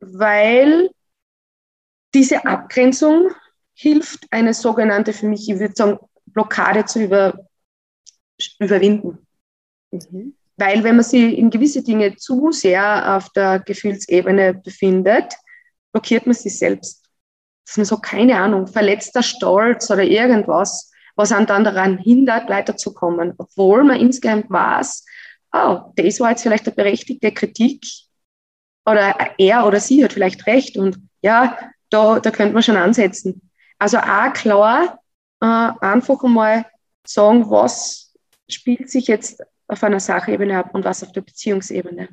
weil 0.00 0.90
diese 2.12 2.44
Abgrenzung 2.44 3.30
hilft, 3.74 4.26
eine 4.32 4.52
sogenannte, 4.52 5.12
für 5.12 5.28
mich, 5.28 5.48
ich 5.48 5.60
würde 5.60 5.74
sagen, 5.76 5.98
Blockade 6.26 6.84
zu 6.86 7.04
über, 7.04 7.46
überwinden. 8.58 9.24
Mhm. 9.92 10.34
Weil 10.56 10.82
wenn 10.82 10.96
man 10.96 11.04
sich 11.04 11.38
in 11.38 11.50
gewisse 11.50 11.84
Dinge 11.84 12.16
zu 12.16 12.50
sehr 12.50 13.16
auf 13.16 13.30
der 13.30 13.60
Gefühlsebene 13.60 14.54
befindet, 14.54 15.34
blockiert 15.92 16.26
man 16.26 16.34
sich 16.34 16.58
selbst. 16.58 16.99
Dass 17.70 17.76
man 17.76 17.86
so, 17.86 17.98
keine 17.98 18.36
Ahnung, 18.36 18.66
verletzter 18.66 19.22
Stolz 19.22 19.88
oder 19.92 20.02
irgendwas, 20.02 20.90
was 21.14 21.30
einen 21.30 21.46
dann 21.46 21.62
daran 21.62 21.98
hindert, 21.98 22.48
weiterzukommen. 22.48 23.34
Obwohl 23.38 23.84
man 23.84 24.00
insgeheim 24.00 24.42
weiß, 24.48 25.04
oh, 25.52 25.92
das 25.94 26.18
war 26.18 26.30
jetzt 26.30 26.42
vielleicht 26.42 26.66
eine 26.66 26.74
berechtigte 26.74 27.30
Kritik 27.30 27.84
oder 28.84 29.14
er 29.38 29.68
oder 29.68 29.78
sie 29.78 30.02
hat 30.02 30.14
vielleicht 30.14 30.48
recht 30.48 30.76
und 30.76 30.98
ja, 31.22 31.56
da, 31.90 32.18
da 32.18 32.32
könnte 32.32 32.54
man 32.54 32.64
schon 32.64 32.76
ansetzen. 32.76 33.40
Also 33.78 33.98
auch 33.98 34.32
klar, 34.32 34.98
äh, 35.40 35.46
einfach 35.80 36.24
einmal 36.24 36.66
sagen, 37.06 37.48
was 37.50 38.12
spielt 38.48 38.90
sich 38.90 39.06
jetzt 39.06 39.44
auf 39.68 39.84
einer 39.84 40.00
Sachebene 40.00 40.58
ab 40.58 40.70
und 40.72 40.84
was 40.84 41.04
auf 41.04 41.12
der 41.12 41.20
Beziehungsebene. 41.20 42.08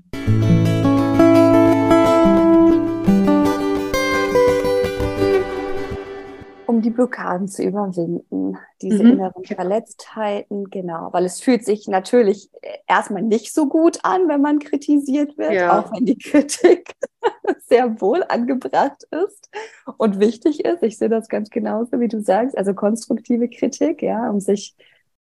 Die 6.87 6.93
Blockaden 6.93 7.49
zu 7.49 7.63
überwinden, 7.63 8.57
diese 8.81 9.03
mhm. 9.03 9.11
inneren 9.11 9.43
Verletztheiten, 9.43 10.69
genau, 10.69 11.09
weil 11.11 11.25
es 11.25 11.41
fühlt 11.41 11.65
sich 11.65 11.87
natürlich 11.87 12.49
erstmal 12.87 13.23
nicht 13.23 13.53
so 13.53 13.67
gut 13.67 13.99
an, 14.03 14.29
wenn 14.29 14.41
man 14.41 14.59
kritisiert 14.59 15.37
wird, 15.37 15.51
ja. 15.51 15.79
auch 15.79 15.91
wenn 15.91 16.05
die 16.05 16.17
Kritik 16.17 16.93
sehr 17.67 17.99
wohl 17.99 18.23
angebracht 18.23 19.03
ist 19.11 19.49
und 19.97 20.21
wichtig 20.21 20.63
ist. 20.63 20.81
Ich 20.81 20.97
sehe 20.97 21.09
das 21.09 21.27
ganz 21.27 21.49
genauso, 21.49 21.99
wie 21.99 22.07
du 22.07 22.21
sagst, 22.21 22.57
also 22.57 22.73
konstruktive 22.73 23.49
Kritik, 23.49 24.01
ja, 24.01 24.29
um 24.29 24.39
sich 24.39 24.73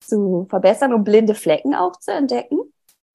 zu 0.02 0.46
verbessern, 0.50 0.94
um 0.94 1.06
blinde 1.06 1.34
Flecken 1.34 1.76
auch 1.76 1.98
zu 1.98 2.12
entdecken. 2.12 2.60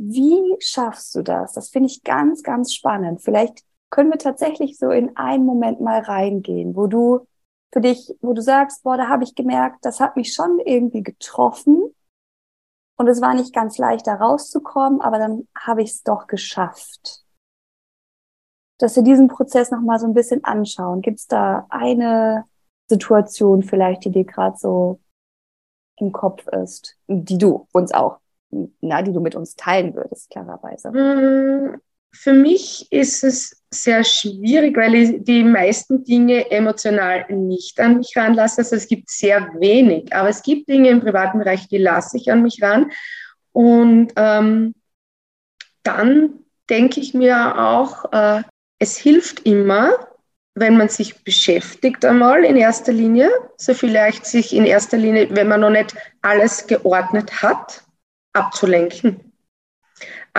Wie 0.01 0.57
schaffst 0.61 1.15
du 1.15 1.23
das? 1.23 1.53
Das 1.53 1.69
finde 1.69 1.91
ich 1.91 2.03
ganz, 2.03 2.43
ganz 2.43 2.73
spannend. 2.73 3.21
Vielleicht 3.21 3.63
können 3.91 4.11
wir 4.11 4.19
tatsächlich 4.19 4.79
so 4.79 4.91
in 4.91 5.17
einen 5.19 5.45
Moment 5.45 5.83
mal 5.83 6.01
reingehen, 6.01 6.75
wo 6.75 6.87
du 6.87 7.27
für 7.73 7.81
dich, 7.81 8.15
wo 8.21 8.33
du 8.33 8.43
sagst, 8.43 8.83
boah, 8.83 8.97
da 8.97 9.09
habe 9.09 9.25
ich 9.25 9.35
gemerkt, 9.35 9.85
das 9.85 10.01
hat 10.01 10.17
mich 10.17 10.33
schon 10.33 10.59
irgendwie 10.59 11.03
getroffen. 11.03 11.95
Und 12.97 13.07
es 13.07 13.21
war 13.21 13.35
nicht 13.35 13.55
ganz 13.55 13.79
leicht, 13.79 14.07
da 14.07 14.15
rauszukommen, 14.15 15.01
aber 15.01 15.19
dann 15.19 15.47
habe 15.57 15.83
ich 15.83 15.91
es 15.91 16.03
doch 16.03 16.27
geschafft. 16.27 17.25
Dass 18.79 18.97
wir 18.97 19.03
diesen 19.03 19.29
Prozess 19.29 19.71
nochmal 19.71 19.99
so 19.99 20.07
ein 20.07 20.15
bisschen 20.15 20.45
anschauen. 20.45 21.03
Gibt 21.03 21.19
es 21.19 21.27
da 21.27 21.67
eine 21.69 22.45
Situation 22.89 23.63
vielleicht, 23.63 24.05
die 24.05 24.11
dir 24.11 24.25
gerade 24.25 24.57
so 24.57 25.01
im 25.97 26.13
Kopf 26.13 26.47
ist, 26.49 26.97
die 27.07 27.39
du 27.39 27.67
uns 27.73 27.93
auch, 27.93 28.19
na, 28.51 29.03
die 29.03 29.13
du 29.13 29.21
mit 29.21 29.35
uns 29.35 29.57
teilen 29.57 29.95
würdest, 29.95 30.31
klarerweise? 30.31 30.91
Hm, 30.91 31.81
für 32.13 32.33
mich 32.33 32.91
ist 32.91 33.25
es 33.25 33.58
sehr 33.71 34.03
schwierig, 34.03 34.77
weil 34.77 34.95
ich 34.95 35.25
die 35.25 35.45
meisten 35.45 36.03
Dinge 36.05 36.51
emotional 36.51 37.27
nicht 37.31 37.79
an 37.81 37.99
mich 37.99 38.17
ranlasse. 38.17 38.63
Also 38.63 38.77
es 38.77 38.89
gibt 38.89 39.11
sehr 39.11 39.49
wenig, 39.59 40.13
aber 40.15 40.29
es 40.29 40.43
gibt 40.43 40.69
Dinge 40.69 40.89
im 40.89 41.01
privaten 41.01 41.39
Bereich, 41.39 41.69
die 41.69 41.79
lasse 41.79 42.17
ich 42.17 42.33
an 42.33 42.43
mich 42.43 42.63
ran. 42.63 42.91
Und 43.53 44.13
ähm, 44.17 44.75
dann 45.83 46.31
denke 46.71 47.01
ich 47.01 47.15
mir 47.15 47.59
auch, 47.59 48.13
äh, 48.13 48.43
es 48.79 48.97
hilft 48.97 49.41
immer, 49.47 49.93
wenn 50.55 50.77
man 50.77 50.89
sich 50.89 51.23
beschäftigt 51.23 52.05
einmal 52.05 52.45
in 52.45 52.57
erster 52.57 52.93
Linie, 52.93 53.31
so 53.57 53.75
vielleicht 53.75 54.27
sich 54.27 54.55
in 54.55 54.65
erster 54.65 54.97
Linie, 54.97 55.29
wenn 55.31 55.49
man 55.49 55.61
noch 55.61 55.71
nicht 55.71 55.95
alles 56.23 56.67
geordnet 56.67 57.43
hat, 57.43 57.85
abzulenken 58.33 59.28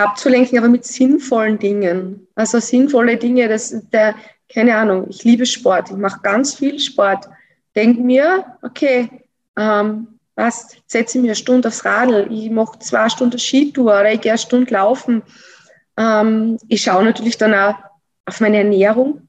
abzulenken, 0.02 0.58
aber 0.58 0.68
mit 0.68 0.84
sinnvollen 0.84 1.58
Dingen. 1.58 2.26
Also 2.34 2.58
sinnvolle 2.58 3.16
Dinge, 3.16 3.48
das 3.48 3.74
der, 3.90 4.14
keine 4.52 4.76
Ahnung, 4.76 5.06
ich 5.08 5.24
liebe 5.24 5.46
Sport, 5.46 5.90
ich 5.90 5.96
mache 5.96 6.20
ganz 6.22 6.54
viel 6.54 6.78
Sport. 6.78 7.28
Denke 7.76 8.00
mir, 8.00 8.44
okay, 8.62 9.08
ähm, 9.56 10.18
was, 10.34 10.76
setze 10.86 11.18
mir 11.18 11.28
eine 11.28 11.34
Stunde 11.34 11.68
aufs 11.68 11.84
Radl, 11.84 12.26
ich 12.30 12.50
mache 12.50 12.78
zwei 12.78 13.08
Stunden 13.08 13.38
Skitour 13.38 13.92
oder 13.92 14.12
ich 14.12 14.20
gehe 14.20 14.32
eine 14.32 14.38
Stunde 14.38 14.72
laufen. 14.72 15.22
Ähm, 15.96 16.58
ich 16.68 16.82
schaue 16.82 17.04
natürlich 17.04 17.36
dann 17.36 17.54
auch 17.54 17.76
auf 18.26 18.40
meine 18.40 18.58
Ernährung. 18.58 19.28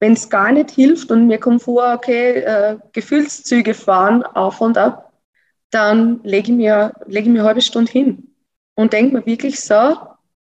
Wenn 0.00 0.12
es 0.12 0.28
gar 0.28 0.52
nicht 0.52 0.70
hilft 0.70 1.10
und 1.10 1.26
mir 1.26 1.38
kommt 1.38 1.62
vor, 1.62 1.94
okay, 1.94 2.40
äh, 2.40 2.76
Gefühlszüge 2.92 3.74
fahren 3.74 4.22
auf 4.22 4.60
und 4.60 4.76
ab, 4.76 5.12
dann 5.70 6.20
lege 6.22 6.52
ich 6.52 6.56
mir, 6.56 6.92
lege 7.06 7.26
ich 7.26 7.32
mir 7.32 7.40
eine 7.40 7.48
halbe 7.48 7.62
Stunde 7.62 7.90
hin 7.90 8.35
und 8.76 8.92
denkt 8.92 9.12
mir 9.12 9.26
wirklich 9.26 9.60
so, 9.60 9.96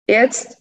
jetzt 0.07 0.59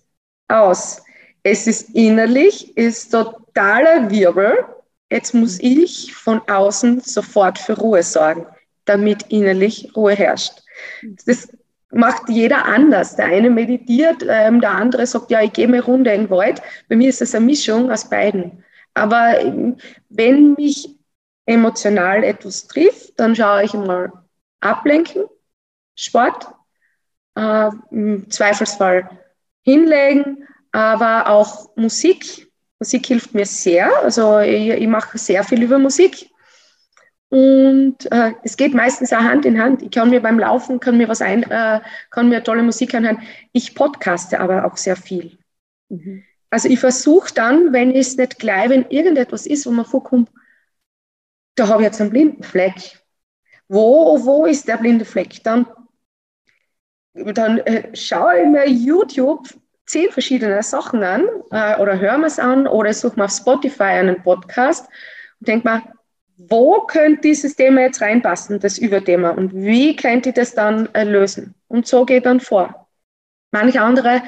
aus. 0.48 1.04
Es 1.44 1.68
ist 1.68 1.96
innerlich, 1.96 2.76
ist 2.76 3.12
totaler 3.12 4.10
Wirbel. 4.10 4.66
Jetzt 5.12 5.34
muss 5.34 5.60
ich 5.60 6.14
von 6.16 6.42
außen 6.50 7.02
sofort 7.02 7.60
für 7.60 7.74
Ruhe 7.74 8.04
sorgen, 8.04 8.46
damit 8.86 9.24
innerlich 9.30 9.92
Ruhe 9.96 10.14
herrscht. 10.14 10.62
Das 11.26 11.50
macht 11.92 12.30
jeder 12.30 12.66
anders. 12.66 13.16
Der 13.16 13.26
eine 13.26 13.50
meditiert, 13.50 14.24
ähm, 14.28 14.62
der 14.62 14.72
andere 14.72 15.06
sagt, 15.06 15.32
ja, 15.32 15.42
ich 15.42 15.54
gehe 15.54 15.68
eine 15.68 15.84
Runde 15.84 16.12
in 16.12 16.24
den 16.24 16.30
Wald. 16.30 16.62
Bei 16.88 16.96
mir 16.96 17.10
ist 17.10 17.22
es 17.22 17.36
eine 17.36 17.46
Mischung 17.46 17.92
aus 17.92 18.10
beiden. 18.10 18.64
Aber 18.94 19.40
ähm, 19.40 19.78
wenn 20.10 20.54
mich 20.54 20.96
emotional 21.46 22.24
etwas 22.24 22.68
trifft, 22.68 23.20
dann 23.20 23.36
schaue 23.36 23.64
ich 23.64 23.74
mal 23.74 24.12
ablenken, 24.60 25.24
Sport, 25.96 26.48
äh, 27.40 27.70
im 27.92 28.30
Zweifelsfall 28.30 29.10
hinlegen, 29.64 30.48
aber 30.72 31.30
auch 31.30 31.76
Musik. 31.76 32.48
Musik 32.80 33.08
hilft 33.08 33.34
mir 33.34 33.46
sehr. 33.46 33.92
Also 34.04 34.40
ich, 34.40 34.70
ich 34.70 34.88
mache 34.88 35.18
sehr 35.18 35.44
viel 35.44 35.64
über 35.64 35.80
Musik. 35.80 36.30
Und 37.30 38.12
äh, 38.12 38.34
es 38.44 38.58
geht 38.58 38.74
meistens 38.74 39.14
auch 39.14 39.20
Hand 39.20 39.46
in 39.46 39.62
Hand. 39.62 39.84
Ich 39.84 39.92
kann 39.92 40.10
mir 40.10 40.22
beim 40.22 40.40
Laufen, 40.40 40.80
kann 40.80 40.98
mir 40.98 41.08
was 41.08 41.22
ein, 41.22 41.44
äh, 41.44 41.80
kann 42.10 42.30
mir 42.30 42.44
tolle 42.44 42.64
Musik 42.64 42.94
anhören. 42.96 43.22
Ich 43.52 43.76
podcaste 43.76 44.40
aber 44.40 44.66
auch 44.66 44.78
sehr 44.78 44.96
viel. 44.96 45.38
Mhm. 45.90 46.24
Also 46.50 46.68
ich 46.68 46.80
versuche 46.80 47.32
dann, 47.34 47.72
wenn 47.72 47.92
es 47.92 48.18
nicht 48.18 48.40
gleich, 48.40 48.70
wenn 48.70 48.90
irgendetwas 48.90 49.46
ist, 49.46 49.68
wo 49.68 49.72
man 49.72 49.86
vorkommt, 49.86 50.32
da 51.56 51.68
habe 51.68 51.84
ich 51.84 51.88
jetzt 51.88 52.02
einen 52.02 52.10
blinden 52.10 52.44
Fleck. 52.44 53.00
Wo, 53.68 54.26
wo 54.26 54.46
ist 54.46 54.68
der 54.68 54.78
blinde 54.78 55.06
Fleck? 55.06 55.44
Dann 55.44 55.68
dann 57.34 57.60
äh, 57.60 57.96
schaue 57.96 58.42
ich 58.42 58.48
mir 58.48 58.68
YouTube 58.68 59.48
zehn 59.86 60.12
verschiedene 60.12 60.62
Sachen 60.62 61.04
an 61.04 61.28
äh, 61.52 61.80
oder 61.82 62.00
höre 62.00 62.18
mir 62.18 62.28
es 62.28 62.40
an 62.40 62.68
oder 62.68 62.94
suche 62.94 63.18
mir 63.18 63.26
auf 63.26 63.32
Spotify 63.32 63.84
einen 63.84 64.22
Podcast 64.22 64.88
und 65.40 65.48
denke 65.48 65.68
mir, 65.68 65.82
wo 66.38 66.82
könnte 66.82 67.22
dieses 67.22 67.56
Thema 67.56 67.82
jetzt 67.82 68.02
reinpassen, 68.02 68.60
das 68.60 68.78
Überthema 68.78 69.32
und 69.32 69.54
wie 69.54 69.96
könnte 69.96 70.30
ich 70.30 70.36
das 70.36 70.54
dann 70.54 70.88
äh, 70.94 71.04
lösen? 71.04 71.56
Und 71.68 71.88
so 71.88 72.06
geht 72.06 72.26
dann 72.26 72.40
vor. 72.40 72.88
Manche 73.52 73.82
andere 73.82 74.22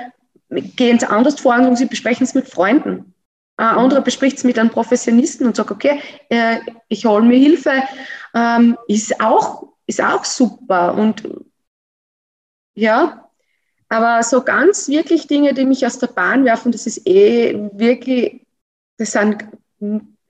gehen 0.49 0.97
es 0.97 1.04
anders 1.04 1.39
vor 1.39 1.56
und 1.56 1.77
sie 1.77 1.86
besprechen 1.86 2.23
es 2.23 2.34
mit 2.34 2.47
Freunden. 2.47 3.13
Ein 3.58 3.73
mhm. 3.73 3.80
anderer 3.80 4.01
bespricht 4.01 4.38
es 4.38 4.43
mit 4.43 4.58
einem 4.58 4.71
Professionisten 4.71 5.45
und 5.45 5.56
sagt, 5.56 5.71
okay, 5.71 6.01
äh, 6.30 6.58
ich 6.89 7.06
hole 7.06 7.23
mir 7.23 7.38
Hilfe, 7.38 7.84
ähm, 8.34 8.77
ist, 8.88 9.21
auch, 9.21 9.67
ist 9.86 10.04
auch 10.04 10.25
super. 10.25 10.95
Und 10.95 11.23
ja, 12.75 13.29
aber 13.89 14.23
so 14.23 14.41
ganz 14.41 14.88
wirklich 14.88 15.27
Dinge, 15.27 15.53
die 15.53 15.65
mich 15.65 15.86
aus 15.86 15.99
der 15.99 16.07
Bahn 16.07 16.45
werfen, 16.45 16.71
das 16.71 16.88
ist 16.88 17.05
eh 17.05 17.69
wirklich, 17.73 18.45
das 18.97 19.12
sind 19.12 19.45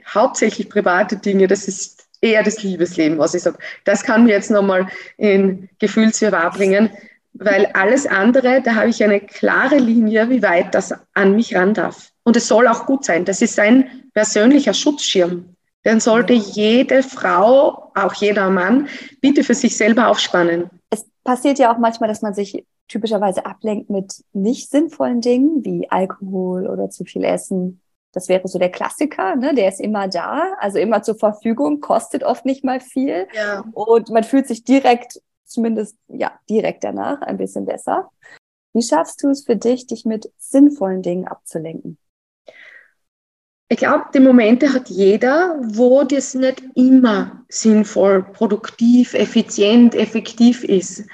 hauptsächlich 0.06 0.69
private 0.69 1.17
Dinge, 1.17 1.47
das 1.47 1.67
ist 1.67 2.08
eher 2.21 2.43
das 2.43 2.63
Liebesleben, 2.63 3.17
was 3.17 3.34
ich 3.34 3.43
sage. 3.43 3.58
Das 3.84 4.04
kann 4.04 4.23
mir 4.23 4.32
jetzt 4.32 4.51
nochmal 4.51 4.88
in 5.17 5.69
Gefühlswirrwarr 5.80 6.51
bringen, 6.51 6.89
weil 7.34 7.67
alles 7.73 8.06
andere, 8.08 8.62
da 8.62 8.75
habe 8.75 8.89
ich 8.89 9.04
eine 9.04 9.19
klare 9.19 9.77
Linie, 9.77 10.30
wie 10.30 10.41
weit 10.41 10.73
das 10.73 10.93
an 11.13 11.36
mich 11.36 11.56
ran 11.56 11.73
darf. 11.73 12.12
Und 12.23 12.36
es 12.38 12.47
soll 12.47 12.67
auch 12.67 12.86
gut 12.86 13.06
sein. 13.06 13.25
Das 13.25 13.41
ist 13.41 13.60
ein 13.60 14.10
persönlicher 14.13 14.73
Schutzschirm. 14.73 15.56
Den 15.86 15.99
sollte 15.99 16.34
jede 16.34 17.01
Frau, 17.01 17.91
auch 17.95 18.13
jeder 18.15 18.49
Mann, 18.49 18.88
bitte 19.21 19.43
für 19.43 19.56
sich 19.56 19.75
selber 19.77 20.08
aufspannen. 20.08 20.69
Es 20.91 21.10
passiert 21.23 21.58
ja 21.58 21.73
auch 21.73 21.80
manchmal, 21.80 22.10
dass 22.10 22.21
man 22.21 22.34
sich 22.34 22.65
typischerweise 22.88 23.45
ablenkt 23.45 23.89
mit 23.89 24.23
nicht 24.34 24.69
sinnvollen 24.69 25.21
Dingen 25.21 25.65
wie 25.65 25.89
Alkohol 25.89 26.67
oder 26.67 26.89
zu 26.89 27.06
viel 27.06 27.23
Essen. 27.23 27.82
Das 28.12 28.27
wäre 28.27 28.45
so 28.47 28.60
der 28.60 28.69
Klassiker, 28.69 29.38
ne? 29.38 29.56
der 29.56 29.69
ist 29.69 29.80
immer 29.80 30.10
da, 30.10 30.54
also 30.60 30.77
immer 30.77 31.01
zur 31.01 31.15
Verfügung, 31.15 31.80
kostet 31.80 32.23
oft 32.23 32.45
nicht 32.45 32.65
mal 32.65 32.82
viel. 32.82 33.27
Ja. 33.34 33.63
Und 33.71 34.10
man 34.10 34.25
fühlt 34.25 34.47
sich 34.47 34.65
direkt, 34.65 35.21
zumindest 35.45 35.97
ja, 36.10 36.34
direkt 36.49 36.84
danach 36.84 37.21
ein 37.21 37.38
bisschen 37.38 37.65
besser. 37.65 38.10
Wie 38.73 38.82
schaffst 38.84 39.23
du 39.23 39.30
es 39.30 39.45
für 39.45 39.56
dich, 39.56 39.88
dich 39.88 40.06
mit 40.06 40.32
sinnvollen 40.38 41.01
Dingen 41.01 41.27
abzulenken? 41.27 41.97
Ich 43.71 43.77
glaube, 43.77 44.03
die 44.13 44.19
Momente 44.19 44.73
hat 44.73 44.89
jeder, 44.89 45.55
wo 45.62 46.03
das 46.03 46.34
nicht 46.34 46.62
immer 46.75 47.41
sinnvoll, 47.47 48.21
produktiv, 48.21 49.13
effizient, 49.13 49.95
effektiv 49.95 50.65
ist. 50.65 50.99
Äh, 50.99 51.05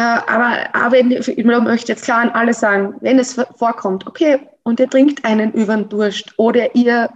aber, 0.00 0.72
aber 0.72 0.92
wenn, 0.92 1.10
ich 1.10 1.44
möchte 1.44 1.90
jetzt 1.90 2.04
klar 2.04 2.20
an 2.20 2.30
alle 2.30 2.54
sagen, 2.54 2.94
wenn 3.00 3.18
es 3.18 3.34
vorkommt, 3.56 4.06
okay, 4.06 4.38
und 4.62 4.78
ihr 4.78 4.88
trinkt 4.88 5.24
einen 5.24 5.50
über 5.50 5.74
den 5.74 5.88
Durst 5.88 6.32
oder 6.36 6.76
ihr 6.76 7.10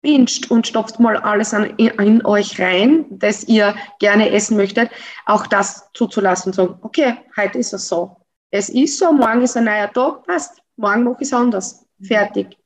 binscht 0.00 0.48
und 0.48 0.64
stopft 0.64 1.00
mal 1.00 1.16
alles 1.16 1.52
an, 1.52 1.64
in, 1.76 1.88
in, 1.88 2.24
euch 2.24 2.60
rein, 2.60 3.04
das 3.10 3.42
ihr 3.48 3.74
gerne 3.98 4.30
essen 4.30 4.56
möchtet, 4.56 4.90
auch 5.24 5.48
das 5.48 5.90
zuzulassen 5.92 6.50
und 6.50 6.54
sagen, 6.54 6.78
okay, 6.82 7.14
heute 7.36 7.58
ist 7.58 7.72
es 7.72 7.88
so. 7.88 8.18
Es 8.52 8.68
ist 8.68 8.96
so, 8.96 9.12
morgen 9.12 9.42
ist 9.42 9.56
ein 9.56 9.64
neuer 9.64 9.92
Tag, 9.92 10.24
passt, 10.24 10.62
morgen 10.76 11.02
mache 11.02 11.16
ich 11.18 11.26
es 11.26 11.32
anders. 11.32 11.84
Fertig. 12.00 12.56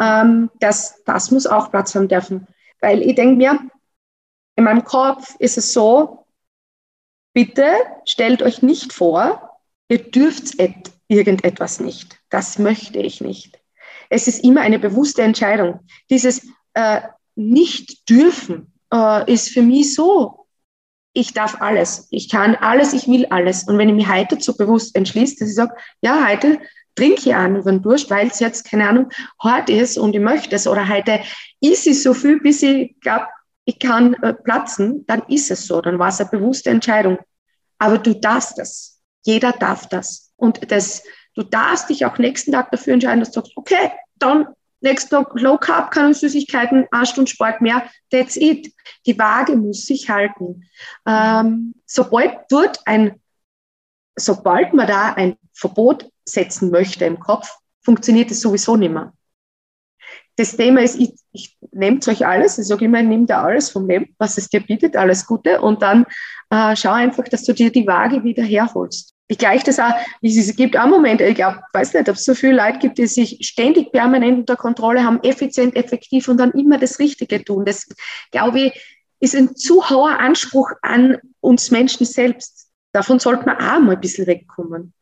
Ähm, 0.00 0.50
das, 0.60 1.02
das 1.04 1.30
muss 1.30 1.46
auch 1.46 1.70
Platz 1.70 1.94
haben 1.94 2.08
dürfen. 2.08 2.46
Weil 2.80 3.02
ich 3.02 3.14
denke 3.14 3.36
mir, 3.36 3.58
in 4.56 4.64
meinem 4.64 4.84
Kopf 4.84 5.36
ist 5.38 5.58
es 5.58 5.72
so, 5.72 6.26
bitte 7.32 7.72
stellt 8.04 8.42
euch 8.42 8.62
nicht 8.62 8.92
vor, 8.92 9.60
ihr 9.88 10.10
dürft 10.10 10.56
irgendetwas 11.08 11.80
nicht. 11.80 12.18
Das 12.30 12.58
möchte 12.58 12.98
ich 12.98 13.20
nicht. 13.20 13.60
Es 14.10 14.26
ist 14.26 14.44
immer 14.44 14.60
eine 14.62 14.78
bewusste 14.78 15.22
Entscheidung. 15.22 15.80
Dieses 16.10 16.46
äh, 16.74 17.00
nicht 17.34 18.08
dürfen 18.08 18.72
äh, 18.92 19.32
ist 19.32 19.50
für 19.50 19.62
mich 19.62 19.94
so, 19.94 20.46
ich 21.12 21.32
darf 21.32 21.60
alles, 21.60 22.06
ich 22.10 22.28
kann 22.28 22.54
alles, 22.56 22.92
ich 22.92 23.08
will 23.08 23.26
alles. 23.26 23.64
Und 23.64 23.78
wenn 23.78 23.88
ich 23.88 23.94
mich 23.94 24.08
heute 24.08 24.40
so 24.40 24.56
bewusst 24.56 24.94
entschließe, 24.94 25.36
dass 25.40 25.48
ich 25.48 25.54
sage, 25.54 25.74
ja, 26.00 26.26
heute 26.26 26.60
trinke 26.98 27.30
ich 27.30 27.34
an 27.34 27.56
über 27.56 27.70
den 27.70 27.80
Durst, 27.80 28.10
weil 28.10 28.26
es 28.26 28.40
jetzt, 28.40 28.68
keine 28.68 28.88
Ahnung, 28.88 29.08
hart 29.40 29.70
ist 29.70 29.96
und 29.98 30.14
ich 30.14 30.20
möchte 30.20 30.56
es. 30.56 30.66
Oder 30.66 30.88
heute 30.88 31.20
ist 31.60 31.86
es 31.86 32.02
so 32.02 32.12
viel, 32.12 32.40
bis 32.40 32.62
ich 32.62 32.98
glaube, 33.00 33.26
ich 33.64 33.78
kann 33.78 34.14
äh, 34.14 34.34
platzen, 34.34 35.04
dann 35.06 35.22
ist 35.28 35.50
es 35.50 35.66
so. 35.66 35.80
Dann 35.80 35.98
war 35.98 36.08
es 36.08 36.20
eine 36.20 36.30
bewusste 36.30 36.70
Entscheidung. 36.70 37.18
Aber 37.78 37.98
du 37.98 38.14
darfst 38.14 38.58
das. 38.58 39.00
Jeder 39.24 39.52
darf 39.52 39.88
das. 39.88 40.32
Und 40.36 40.72
das, 40.72 41.04
du 41.34 41.44
darfst 41.44 41.88
dich 41.88 42.04
auch 42.04 42.18
nächsten 42.18 42.50
Tag 42.50 42.70
dafür 42.72 42.94
entscheiden, 42.94 43.20
dass 43.20 43.30
du 43.30 43.40
sagst, 43.40 43.56
okay, 43.56 43.92
dann 44.16 44.48
nächsten 44.80 45.10
Tag 45.10 45.30
Low 45.34 45.56
Carb, 45.56 45.92
keine 45.92 46.14
Süßigkeiten, 46.14 46.86
eine 46.90 47.06
Stunde 47.06 47.30
Sport 47.30 47.60
mehr, 47.60 47.88
that's 48.10 48.36
it. 48.36 48.72
Die 49.06 49.16
Waage 49.16 49.54
muss 49.54 49.86
sich 49.86 50.10
halten. 50.10 50.64
Ähm, 51.06 51.74
sobald 51.86 52.38
dort 52.48 52.80
ein, 52.86 53.20
sobald 54.16 54.74
man 54.74 54.88
da 54.88 55.12
ein 55.12 55.36
Verbot 55.52 56.10
setzen 56.32 56.70
möchte 56.70 57.04
im 57.04 57.20
Kopf, 57.20 57.48
funktioniert 57.82 58.30
es 58.30 58.40
sowieso 58.40 58.76
nicht 58.76 58.92
mehr. 58.92 59.12
Das 60.36 60.56
Thema 60.56 60.82
ist, 60.82 60.94
ich, 61.00 61.14
ich 61.32 61.56
nehmt 61.72 62.06
euch 62.06 62.24
alles, 62.24 62.58
ich 62.58 62.66
sage 62.66 62.84
immer, 62.84 63.02
nimm 63.02 63.26
dir 63.26 63.38
alles 63.38 63.70
vom 63.70 63.88
Leben, 63.88 64.14
was 64.18 64.38
es 64.38 64.48
dir 64.48 64.60
bietet, 64.60 64.96
alles 64.96 65.26
Gute 65.26 65.60
und 65.60 65.82
dann 65.82 66.06
äh, 66.50 66.76
schau 66.76 66.92
einfach, 66.92 67.24
dass 67.24 67.42
du 67.42 67.52
dir 67.52 67.72
die 67.72 67.86
Waage 67.86 68.22
wieder 68.22 68.44
herholst. 68.44 69.14
Ich 69.26 69.36
gleiche 69.36 69.64
das 69.64 69.80
auch, 69.80 69.92
es 70.22 70.56
gibt 70.56 70.78
auch 70.78 70.86
Momente, 70.86 71.24
ich 71.24 71.34
glaube, 71.34 71.60
weiß 71.72 71.92
nicht, 71.94 72.08
ob 72.08 72.14
es 72.14 72.24
so 72.24 72.34
viele 72.34 72.56
Leute 72.56 72.78
gibt, 72.78 72.98
die 72.98 73.06
sich 73.06 73.38
ständig 73.42 73.90
permanent 73.90 74.38
unter 74.38 74.56
Kontrolle 74.56 75.04
haben, 75.04 75.22
effizient, 75.22 75.74
effektiv 75.76 76.28
und 76.28 76.38
dann 76.38 76.52
immer 76.52 76.78
das 76.78 76.98
Richtige 76.98 77.44
tun. 77.44 77.64
Das, 77.64 77.86
glaube 78.30 78.60
ich, 78.60 78.98
ist 79.20 79.34
ein 79.34 79.56
zu 79.56 79.90
hoher 79.90 80.20
Anspruch 80.20 80.70
an 80.82 81.18
uns 81.40 81.70
Menschen 81.70 82.06
selbst. 82.06 82.68
Davon 82.92 83.18
sollte 83.18 83.44
man 83.44 83.56
auch 83.56 83.80
mal 83.80 83.96
ein 83.96 84.00
bisschen 84.00 84.26
wegkommen 84.26 84.94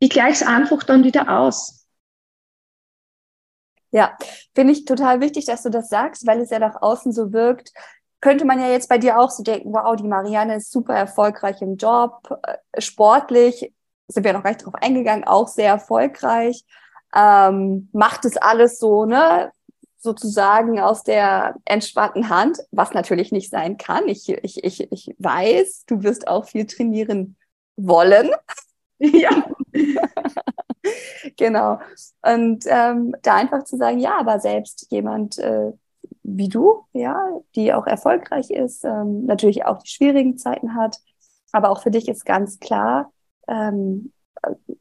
ich 0.00 0.10
gleiche 0.10 0.42
es 0.42 0.48
einfach 0.48 0.82
dann 0.82 1.04
wieder 1.04 1.38
aus. 1.38 1.86
Ja, 3.92 4.16
finde 4.54 4.72
ich 4.72 4.84
total 4.84 5.20
wichtig, 5.20 5.46
dass 5.46 5.62
du 5.62 5.70
das 5.70 5.88
sagst, 5.88 6.26
weil 6.26 6.40
es 6.40 6.50
ja 6.50 6.58
nach 6.58 6.80
außen 6.80 7.12
so 7.12 7.32
wirkt. 7.32 7.72
Könnte 8.20 8.44
man 8.44 8.60
ja 8.60 8.68
jetzt 8.68 8.88
bei 8.88 8.98
dir 8.98 9.18
auch 9.18 9.30
so 9.30 9.42
denken, 9.42 9.72
wow, 9.72 9.96
die 9.96 10.06
Marianne 10.06 10.56
ist 10.56 10.70
super 10.70 10.94
erfolgreich 10.94 11.60
im 11.62 11.76
Job, 11.76 12.38
äh, 12.42 12.80
sportlich, 12.80 13.72
sind 14.08 14.24
wir 14.24 14.32
noch 14.32 14.42
gar 14.42 14.50
nicht 14.50 14.64
drauf 14.64 14.74
eingegangen, 14.74 15.24
auch 15.24 15.48
sehr 15.48 15.68
erfolgreich, 15.68 16.64
ähm, 17.14 17.88
macht 17.92 18.24
es 18.24 18.36
alles 18.36 18.78
so, 18.78 19.04
ne, 19.06 19.52
sozusagen 19.98 20.80
aus 20.80 21.02
der 21.02 21.56
entspannten 21.64 22.28
Hand, 22.28 22.58
was 22.70 22.92
natürlich 22.92 23.32
nicht 23.32 23.50
sein 23.50 23.76
kann. 23.76 24.08
Ich, 24.08 24.28
ich, 24.28 24.64
ich, 24.64 24.90
ich 24.92 25.14
weiß, 25.18 25.84
du 25.86 26.02
wirst 26.02 26.28
auch 26.28 26.46
viel 26.46 26.66
trainieren 26.66 27.36
wollen. 27.76 28.30
Ja. 29.12 29.46
genau. 31.36 31.80
Und 32.22 32.64
ähm, 32.66 33.14
da 33.22 33.36
einfach 33.36 33.64
zu 33.64 33.76
sagen, 33.76 33.98
ja, 33.98 34.18
aber 34.18 34.40
selbst 34.40 34.88
jemand 34.90 35.38
äh, 35.38 35.72
wie 36.22 36.48
du, 36.48 36.84
ja, 36.92 37.40
die 37.54 37.72
auch 37.72 37.86
erfolgreich 37.86 38.50
ist, 38.50 38.84
ähm, 38.84 39.24
natürlich 39.24 39.64
auch 39.64 39.82
die 39.82 39.90
schwierigen 39.90 40.38
Zeiten 40.38 40.74
hat, 40.74 40.98
aber 41.52 41.70
auch 41.70 41.82
für 41.82 41.90
dich 41.90 42.08
ist 42.08 42.24
ganz 42.24 42.58
klar, 42.60 43.12
ähm, 43.48 44.12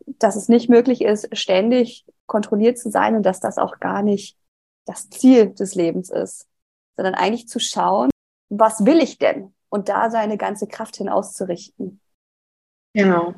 dass 0.06 0.36
es 0.36 0.50
nicht 0.50 0.70
möglich 0.70 1.02
ist, 1.02 1.36
ständig 1.36 2.06
kontrolliert 2.26 2.78
zu 2.78 2.92
sein 2.92 3.16
und 3.16 3.24
dass 3.24 3.40
das 3.40 3.58
auch 3.58 3.80
gar 3.80 4.04
nicht 4.04 4.38
das 4.86 5.10
Ziel 5.10 5.54
des 5.54 5.76
Lebens 5.76 6.10
ist, 6.10 6.48
sondern 6.96 7.16
eigentlich 7.16 7.48
zu 7.48 7.60
schauen, 7.60 8.10
was 8.50 8.86
will 8.86 9.00
ich 9.00 9.18
denn? 9.18 9.54
Und 9.70 9.90
da 9.90 10.10
seine 10.10 10.38
ganze 10.38 10.68
Kraft 10.68 10.98
hin 10.98 11.10
auszurichten. 11.10 12.02
Genau 12.94 13.34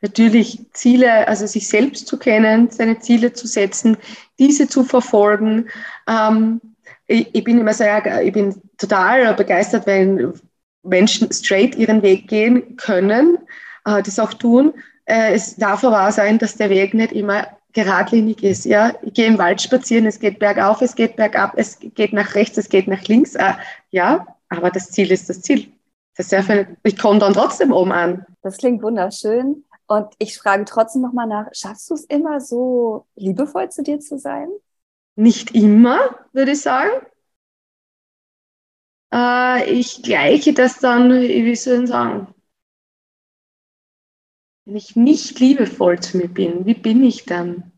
natürlich 0.00 0.60
Ziele, 0.72 1.26
also 1.28 1.46
sich 1.46 1.68
selbst 1.68 2.06
zu 2.06 2.18
kennen, 2.18 2.70
seine 2.70 2.98
Ziele 3.00 3.32
zu 3.32 3.46
setzen, 3.46 3.96
diese 4.38 4.68
zu 4.68 4.84
verfolgen. 4.84 5.68
Ähm, 6.08 6.60
ich, 7.06 7.34
ich, 7.34 7.44
bin 7.44 7.58
immer 7.58 7.74
sehr, 7.74 8.22
ich 8.22 8.32
bin 8.32 8.54
total 8.76 9.34
begeistert, 9.34 9.86
wenn 9.86 10.32
Menschen 10.82 11.32
straight 11.32 11.74
ihren 11.74 12.02
Weg 12.02 12.28
gehen 12.28 12.76
können, 12.76 13.38
äh, 13.84 14.02
das 14.02 14.18
auch 14.18 14.34
tun. 14.34 14.74
Äh, 15.04 15.34
es 15.34 15.56
darf 15.56 15.82
aber 15.84 16.08
auch 16.08 16.12
sein, 16.12 16.38
dass 16.38 16.56
der 16.56 16.70
Weg 16.70 16.94
nicht 16.94 17.12
immer 17.12 17.48
geradlinig 17.72 18.42
ist. 18.42 18.64
Ja, 18.64 18.92
ich 19.02 19.14
gehe 19.14 19.26
im 19.26 19.38
Wald 19.38 19.60
spazieren, 19.60 20.06
es 20.06 20.18
geht 20.18 20.38
bergauf, 20.38 20.80
es 20.80 20.94
geht 20.94 21.16
bergab, 21.16 21.52
es 21.56 21.78
geht 21.80 22.12
nach 22.12 22.34
rechts, 22.34 22.58
es 22.58 22.68
geht 22.68 22.88
nach 22.88 23.02
links. 23.04 23.34
Äh, 23.34 23.54
ja, 23.90 24.26
aber 24.48 24.70
das 24.70 24.90
Ziel 24.90 25.10
ist 25.10 25.28
das 25.28 25.42
Ziel. 25.42 25.68
Das 26.16 26.32
ist 26.32 26.48
ja 26.48 26.66
ich 26.82 26.98
komme 26.98 27.20
dann 27.20 27.32
trotzdem 27.32 27.72
oben 27.72 27.92
an. 27.92 28.26
Das 28.42 28.56
klingt 28.56 28.82
wunderschön. 28.82 29.64
Und 29.88 30.14
ich 30.18 30.38
frage 30.38 30.66
trotzdem 30.66 31.00
nochmal 31.00 31.26
nach, 31.26 31.46
schaffst 31.52 31.88
du 31.88 31.94
es 31.94 32.04
immer 32.04 32.40
so 32.40 33.06
liebevoll 33.16 33.70
zu 33.70 33.82
dir 33.82 33.98
zu 34.00 34.18
sein? 34.18 34.50
Nicht 35.16 35.54
immer, 35.54 35.98
würde 36.32 36.52
ich 36.52 36.60
sagen. 36.60 36.90
Äh, 39.12 39.72
ich 39.72 40.02
gleiche 40.02 40.52
das 40.52 40.78
dann, 40.78 41.10
wie 41.10 41.56
soll 41.56 41.84
ich 41.84 41.88
sagen, 41.88 42.34
wenn 44.66 44.76
ich 44.76 44.94
nicht 44.94 45.40
liebevoll 45.40 45.98
zu 46.00 46.18
mir 46.18 46.28
bin, 46.28 46.66
wie 46.66 46.74
bin 46.74 47.02
ich 47.02 47.24
dann? 47.24 47.72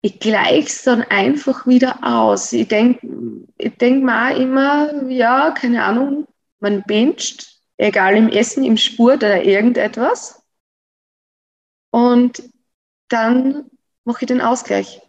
Ich 0.00 0.18
gleiche 0.18 0.66
es 0.66 0.82
dann 0.84 1.02
einfach 1.02 1.66
wieder 1.66 1.98
aus. 2.02 2.54
Ich 2.54 2.68
denke 2.68 3.06
ich 3.58 3.76
denk 3.76 4.08
auch 4.08 4.34
immer, 4.34 5.06
ja, 5.10 5.50
keine 5.50 5.84
Ahnung, 5.84 6.26
man 6.60 6.82
bencht 6.84 7.59
egal 7.80 8.16
im 8.16 8.28
Essen, 8.28 8.64
im 8.64 8.76
Sport 8.76 9.18
oder 9.18 9.42
irgendetwas. 9.42 10.42
Und 11.90 12.42
dann 13.08 13.70
mache 14.04 14.22
ich 14.22 14.28
den 14.28 14.40
Ausgleich. 14.40 15.00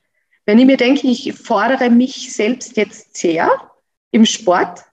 Wenn 0.46 0.58
ich 0.58 0.66
mir 0.66 0.78
denke, 0.78 1.08
ich 1.08 1.34
fordere 1.34 1.90
mich 1.90 2.34
selbst 2.34 2.78
jetzt 2.78 3.16
sehr 3.16 3.50
im 4.12 4.26
Sport, 4.26 4.84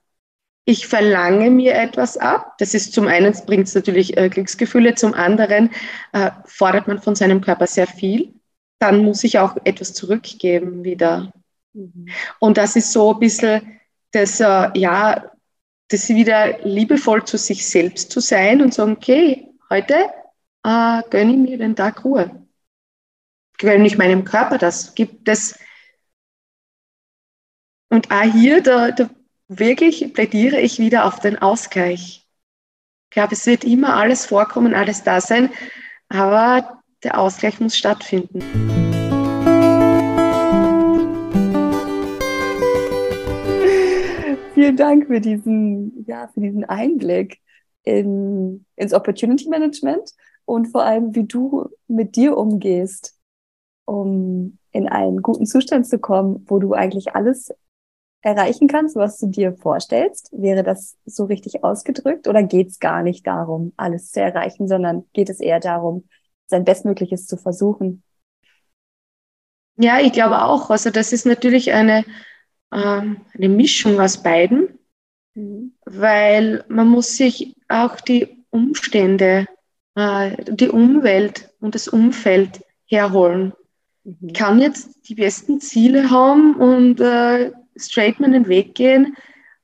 ich 0.65 0.87
verlange 0.87 1.49
mir 1.49 1.73
etwas 1.73 2.17
ab. 2.17 2.57
Das 2.59 2.75
ist 2.75 2.93
zum 2.93 3.07
einen 3.07 3.33
bringt 3.47 3.67
es 3.67 3.73
natürlich 3.73 4.15
äh, 4.17 4.29
Glücksgefühle, 4.29 4.93
zum 4.93 5.15
anderen 5.15 5.71
äh, 6.11 6.29
fordert 6.45 6.87
man 6.87 7.01
von 7.01 7.15
seinem 7.15 7.41
Körper 7.41 7.65
sehr 7.65 7.87
viel. 7.87 8.33
Dann 8.77 9.03
muss 9.03 9.23
ich 9.23 9.39
auch 9.39 9.57
etwas 9.63 9.93
zurückgeben 9.93 10.83
wieder. 10.83 11.31
Mhm. 11.73 12.09
Und 12.39 12.57
das 12.57 12.75
ist 12.75 12.91
so 12.91 13.13
ein 13.13 13.19
bisschen 13.19 13.79
das, 14.11 14.39
äh, 14.39 14.69
ja, 14.75 15.31
das 15.89 16.09
wieder 16.09 16.59
liebevoll 16.59 17.25
zu 17.25 17.37
sich 17.37 17.67
selbst 17.67 18.11
zu 18.11 18.19
sein 18.19 18.61
und 18.61 18.73
sagen, 18.73 18.93
okay, 18.93 19.49
heute 19.69 19.95
äh, 20.63 21.01
gönne 21.09 21.31
ich 21.31 21.37
mir 21.37 21.57
den 21.57 21.75
Tag 21.75 22.05
Ruhe. 22.05 22.47
Gönne 23.57 23.87
ich 23.87 23.97
meinem 23.97 24.23
Körper 24.23 24.57
das. 24.57 24.95
Gibt 24.95 25.27
es 25.27 25.59
und 27.89 28.11
auch 28.11 28.21
hier, 28.21 28.61
da, 28.61 28.91
da 28.91 29.09
wirklich 29.47 30.13
plädiere 30.13 30.59
ich 30.59 30.79
wieder 30.79 31.05
auf 31.05 31.19
den 31.19 31.39
Ausgleich. 31.39 32.27
Ich 33.05 33.09
glaube, 33.09 33.33
es 33.33 33.45
wird 33.47 33.63
immer 33.63 33.95
alles 33.95 34.27
vorkommen, 34.27 34.75
alles 34.75 35.03
da 35.03 35.19
sein, 35.19 35.49
aber 36.07 36.83
der 37.03 37.19
Ausgleich 37.19 37.59
muss 37.59 37.75
stattfinden. 37.75 38.78
Vielen 44.59 44.75
Dank 44.75 45.07
für 45.07 45.21
diesen, 45.21 46.03
ja, 46.05 46.27
für 46.27 46.41
diesen 46.41 46.65
Einblick 46.65 47.39
in, 47.83 48.65
ins 48.75 48.93
Opportunity 48.93 49.47
Management 49.47 50.11
und 50.43 50.65
vor 50.67 50.83
allem, 50.83 51.15
wie 51.15 51.23
du 51.23 51.69
mit 51.87 52.17
dir 52.17 52.35
umgehst, 52.35 53.17
um 53.85 54.57
in 54.71 54.89
einen 54.89 55.21
guten 55.21 55.45
Zustand 55.45 55.87
zu 55.87 55.97
kommen, 55.97 56.45
wo 56.49 56.59
du 56.59 56.73
eigentlich 56.73 57.15
alles 57.15 57.53
erreichen 58.21 58.67
kannst, 58.67 58.97
was 58.97 59.17
du 59.19 59.27
dir 59.27 59.53
vorstellst? 59.53 60.29
Wäre 60.33 60.63
das 60.63 60.97
so 61.05 61.23
richtig 61.23 61.63
ausgedrückt 61.63 62.27
oder 62.27 62.43
geht 62.43 62.67
es 62.67 62.79
gar 62.79 63.01
nicht 63.01 63.25
darum, 63.25 63.71
alles 63.77 64.11
zu 64.11 64.19
erreichen, 64.19 64.67
sondern 64.67 65.05
geht 65.13 65.29
es 65.29 65.39
eher 65.39 65.61
darum, 65.61 66.09
sein 66.47 66.65
Bestmögliches 66.65 67.27
zu 67.27 67.37
versuchen? 67.37 68.03
Ja, 69.77 70.01
ich 70.01 70.11
glaube 70.11 70.41
auch. 70.41 70.69
Also 70.69 70.89
das 70.89 71.13
ist 71.13 71.25
natürlich 71.25 71.71
eine, 71.71 72.03
eine 72.69 73.49
Mischung 73.49 73.99
aus 73.99 74.21
beiden, 74.21 74.79
mhm. 75.33 75.73
weil 75.85 76.63
man 76.67 76.87
muss 76.87 77.17
sich 77.17 77.55
auch 77.67 77.99
die 77.99 78.45
Umstände, 78.49 79.47
äh, 79.95 80.35
die 80.45 80.69
Umwelt 80.69 81.51
und 81.59 81.75
das 81.75 81.87
Umfeld 81.87 82.61
herholen. 82.85 83.53
Mhm. 84.03 84.17
Ich 84.21 84.33
kann 84.33 84.59
jetzt 84.59 85.09
die 85.09 85.15
besten 85.15 85.59
Ziele 85.61 86.09
haben 86.09 86.55
und 86.55 86.99
äh, 86.99 87.51
straight 87.75 88.19
meinen 88.19 88.47
Weg 88.47 88.75
gehen. 88.75 89.15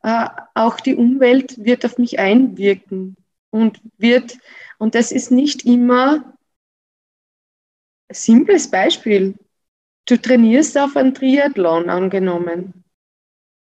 Äh, 0.03 0.27
auch 0.53 0.79
die 0.79 0.95
Umwelt 0.95 1.63
wird 1.63 1.85
auf 1.85 1.97
mich 1.97 2.19
einwirken 2.19 3.17
und 3.49 3.81
wird, 3.97 4.37
und 4.77 4.95
das 4.95 5.11
ist 5.11 5.31
nicht 5.31 5.65
immer 5.65 6.33
ein 8.07 8.15
simples 8.15 8.69
Beispiel. 8.69 9.35
Du 10.07 10.17
trainierst 10.17 10.77
auf 10.77 10.95
einen 10.95 11.15
Triathlon 11.15 11.89
angenommen. 11.89 12.84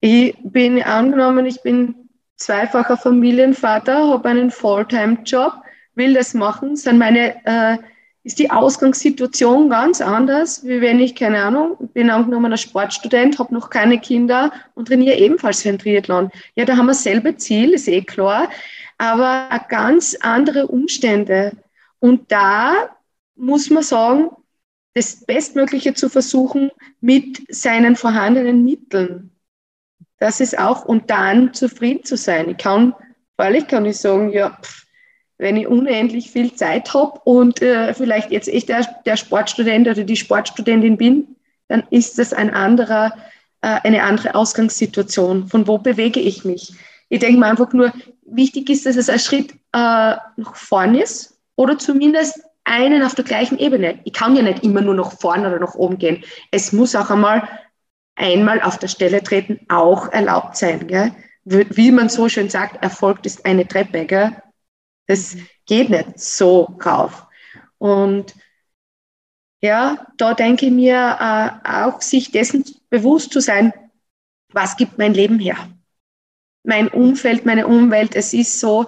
Ich 0.01 0.35
bin 0.43 0.81
angenommen, 0.83 1.45
ich 1.45 1.61
bin 1.61 2.09
zweifacher 2.35 2.97
Familienvater, 2.97 4.07
habe 4.09 4.29
einen 4.29 4.51
Fulltime-Job, 4.51 5.53
will 5.95 6.13
das 6.13 6.33
machen, 6.33 6.75
sind 6.75 6.97
meine, 6.97 7.35
äh, 7.45 7.77
ist 8.23 8.39
die 8.39 8.49
Ausgangssituation 8.49 9.69
ganz 9.69 10.01
anders, 10.01 10.65
wie 10.65 10.81
wenn 10.81 10.99
ich, 10.99 11.15
keine 11.15 11.43
Ahnung, 11.43 11.77
bin 11.93 12.09
angenommener 12.09 12.57
Sportstudent, 12.57 13.37
habe 13.37 13.53
noch 13.53 13.69
keine 13.69 13.99
Kinder 13.99 14.51
und 14.73 14.87
trainiere 14.87 15.17
ebenfalls 15.17 15.61
für 15.61 15.69
einen 15.69 15.79
Triathlon. 15.79 16.31
Ja, 16.55 16.65
da 16.65 16.75
haben 16.75 16.87
wir 16.87 16.93
dasselbe 16.93 17.37
Ziel, 17.37 17.73
ist 17.73 17.87
eh 17.87 18.01
klar, 18.01 18.49
aber 18.97 19.61
ganz 19.69 20.15
andere 20.21 20.67
Umstände. 20.67 21.51
Und 21.99 22.31
da 22.31 22.89
muss 23.35 23.69
man 23.69 23.83
sagen, 23.83 24.31
das 24.95 25.25
Bestmögliche 25.25 25.93
zu 25.93 26.09
versuchen 26.09 26.71
mit 27.01 27.43
seinen 27.49 27.95
vorhandenen 27.95 28.63
Mitteln. 28.63 29.34
Das 30.25 30.39
ist 30.39 30.57
auch, 30.57 30.85
und 30.85 31.11
dann 31.11 31.53
zufrieden 31.53 32.03
zu 32.03 32.17
sein. 32.17 32.49
Ich 32.49 32.57
kann, 32.57 32.95
freilich 33.35 33.67
kann 33.67 33.85
ich 33.85 33.97
sagen, 33.97 34.31
ja, 34.31 34.57
pff, 34.59 34.87
wenn 35.37 35.55
ich 35.55 35.67
unendlich 35.67 36.31
viel 36.31 36.51
Zeit 36.55 36.95
habe 36.95 37.19
und 37.25 37.61
äh, 37.61 37.93
vielleicht 37.93 38.31
jetzt 38.31 38.47
echt 38.47 38.69
der, 38.69 38.87
der, 39.05 39.17
Sportstudent 39.17 39.87
oder 39.87 40.03
die 40.03 40.15
Sportstudentin 40.15 40.97
bin, 40.97 41.35
dann 41.67 41.83
ist 41.91 42.17
das 42.17 42.33
ein 42.33 42.51
anderer, 42.51 43.13
äh, 43.61 43.77
eine 43.83 44.01
andere 44.01 44.33
Ausgangssituation. 44.33 45.47
Von 45.47 45.67
wo 45.67 45.77
bewege 45.77 46.19
ich 46.19 46.43
mich? 46.43 46.73
Ich 47.09 47.19
denke 47.19 47.39
mir 47.39 47.45
einfach 47.45 47.71
nur, 47.73 47.93
wichtig 48.25 48.71
ist, 48.71 48.87
dass 48.87 48.95
es 48.95 49.11
ein 49.11 49.19
Schritt 49.19 49.51
äh, 49.73 50.15
nach 50.37 50.55
vorn 50.55 50.95
ist 50.95 51.37
oder 51.55 51.77
zumindest 51.77 52.39
einen 52.63 53.03
auf 53.03 53.13
der 53.13 53.25
gleichen 53.25 53.59
Ebene. 53.59 53.99
Ich 54.05 54.13
kann 54.13 54.35
ja 54.35 54.41
nicht 54.41 54.63
immer 54.63 54.81
nur 54.81 54.95
nach 54.95 55.11
vorne 55.11 55.49
oder 55.49 55.59
nach 55.59 55.75
oben 55.75 55.99
gehen. 55.99 56.23
Es 56.49 56.73
muss 56.73 56.95
auch 56.95 57.11
einmal 57.11 57.47
einmal 58.15 58.61
auf 58.61 58.79
der 58.79 58.87
Stelle 58.87 59.21
treten 59.21 59.59
auch 59.69 60.11
erlaubt 60.11 60.57
sein. 60.57 60.87
Gell? 60.87 61.11
Wie 61.43 61.91
man 61.91 62.09
so 62.09 62.27
schön 62.29 62.49
sagt, 62.49 62.81
Erfolg 62.83 63.25
ist 63.25 63.45
eine 63.45 63.67
Treppe. 63.67 64.05
Gell? 64.05 64.31
Das 65.07 65.37
geht 65.65 65.89
nicht 65.89 66.19
so 66.19 66.77
rauf. 66.83 67.27
Und 67.77 68.33
ja, 69.61 70.05
da 70.17 70.33
denke 70.33 70.67
ich 70.67 70.71
mir 70.71 71.17
äh, 71.19 71.67
auch, 71.67 72.01
sich 72.01 72.31
dessen 72.31 72.63
bewusst 72.89 73.31
zu 73.31 73.39
sein, 73.39 73.73
was 74.49 74.77
gibt 74.77 74.97
mein 74.97 75.13
Leben 75.13 75.39
her? 75.39 75.57
Mein 76.63 76.87
Umfeld, 76.87 77.45
meine 77.45 77.67
Umwelt, 77.67 78.15
es 78.15 78.33
ist 78.33 78.59
so, 78.59 78.85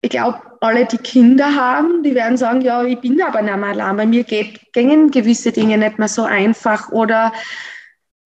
ich 0.00 0.10
glaube, 0.10 0.40
alle, 0.60 0.86
die 0.86 0.98
Kinder 0.98 1.54
haben, 1.54 2.02
die 2.02 2.14
werden 2.14 2.36
sagen, 2.36 2.60
ja, 2.60 2.84
ich 2.84 2.98
bin 3.00 3.20
aber 3.22 3.42
nicht 3.42 3.56
mehr 3.56 3.68
allein, 3.70 3.96
bei 3.96 4.06
mir 4.06 4.24
geht, 4.24 4.72
gehen 4.72 5.10
gewisse 5.10 5.52
Dinge 5.52 5.78
nicht 5.78 5.98
mehr 5.98 6.08
so 6.08 6.24
einfach 6.24 6.90
oder 6.90 7.32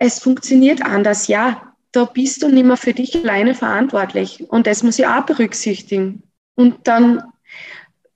es 0.02 0.18
funktioniert 0.18 0.82
anders. 0.82 1.28
Ja, 1.28 1.74
da 1.92 2.04
bist 2.04 2.42
du 2.42 2.48
nicht 2.48 2.66
mehr 2.66 2.76
für 2.76 2.92
dich 2.92 3.14
alleine 3.14 3.54
verantwortlich 3.54 4.50
und 4.50 4.66
das 4.66 4.82
muss 4.82 4.98
ich 4.98 5.06
auch 5.06 5.24
berücksichtigen. 5.24 6.24
Und 6.56 6.88
dann, 6.88 7.22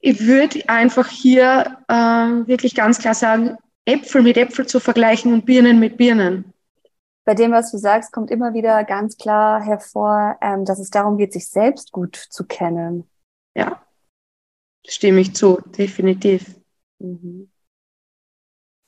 ich 0.00 0.26
würde 0.26 0.68
einfach 0.68 1.08
hier 1.08 1.78
äh, 1.88 1.94
wirklich 1.94 2.74
ganz 2.74 2.98
klar 2.98 3.14
sagen, 3.14 3.56
Äpfel 3.84 4.22
mit 4.22 4.36
Äpfel 4.36 4.66
zu 4.66 4.80
vergleichen 4.80 5.32
und 5.32 5.46
Birnen 5.46 5.78
mit 5.78 5.96
Birnen. 5.96 6.52
Bei 7.24 7.34
dem, 7.34 7.52
was 7.52 7.70
du 7.70 7.78
sagst, 7.78 8.12
kommt 8.12 8.30
immer 8.30 8.52
wieder 8.52 8.82
ganz 8.84 9.16
klar 9.16 9.62
hervor, 9.62 10.38
ähm, 10.40 10.64
dass 10.64 10.80
es 10.80 10.90
darum 10.90 11.16
geht, 11.18 11.32
sich 11.32 11.48
selbst 11.48 11.92
gut 11.92 12.16
zu 12.16 12.46
kennen. 12.46 13.04
Ja, 13.54 13.80
stimme 14.84 15.20
ich 15.20 15.34
zu, 15.34 15.60
definitiv. 15.78 16.56
Mhm. 16.98 17.48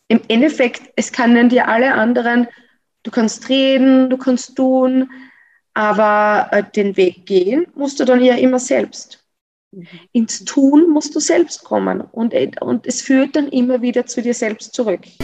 Im 0.09 0.21
Endeffekt, 0.27 0.93
es 0.97 1.13
können 1.13 1.49
dir 1.49 1.69
alle 1.69 1.95
anderen, 1.95 2.49
du 3.09 3.13
kannst 3.13 3.49
reden, 3.49 4.11
du 4.11 4.19
kannst 4.19 4.55
tun, 4.55 5.11
aber 5.73 6.49
äh, 6.53 6.63
den 6.63 6.99
Weg 6.99 7.25
gehen 7.25 7.67
musst 7.75 7.99
du 8.01 8.05
dann 8.05 8.23
ja 8.23 8.35
immer 8.35 8.59
selbst. 8.59 9.25
Ins 10.13 10.45
Tun 10.45 10.91
musst 10.91 11.15
du 11.15 11.21
selbst 11.21 11.65
kommen 11.65 12.03
und, 12.03 12.35
äh, 12.35 12.51
und 12.61 12.87
es 12.87 13.01
führt 13.01 13.35
dann 13.35 13.49
immer 13.49 13.81
wieder 13.81 14.05
zu 14.05 14.21
dir 14.21 14.35
selbst 14.35 14.75
zurück. 14.75 15.07
Ich 15.07 15.19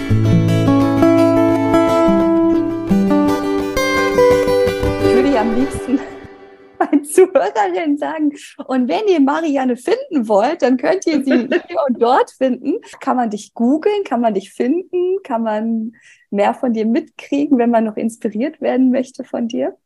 würde 5.14 5.34
ja 5.34 5.42
am 5.42 5.54
liebsten 5.54 6.00
meinen 6.78 7.04
Zuhörerinnen 7.04 7.98
sagen. 7.98 8.32
Und 8.66 8.88
wenn 8.88 9.08
ihr 9.08 9.20
Marianne 9.20 9.76
finden 9.76 10.26
wollt, 10.26 10.62
dann 10.62 10.78
könnt 10.78 11.06
ihr 11.06 11.22
sie 11.22 11.48
hier 11.68 11.78
und 11.86 12.00
dort 12.00 12.30
finden. 12.30 12.80
Kann 13.00 13.16
man 13.16 13.28
dich 13.28 13.52
googeln? 13.52 14.04
Kann 14.04 14.22
man 14.22 14.32
dich 14.32 14.52
finden? 14.54 15.18
Kann 15.22 15.42
man 15.42 15.92
mehr 16.34 16.52
von 16.52 16.74
dir 16.74 16.84
mitkriegen, 16.84 17.56
wenn 17.56 17.70
man 17.70 17.84
noch 17.84 17.96
inspiriert 17.96 18.60
werden 18.60 18.90
möchte 18.90 19.24
von 19.24 19.48
dir? 19.48 19.76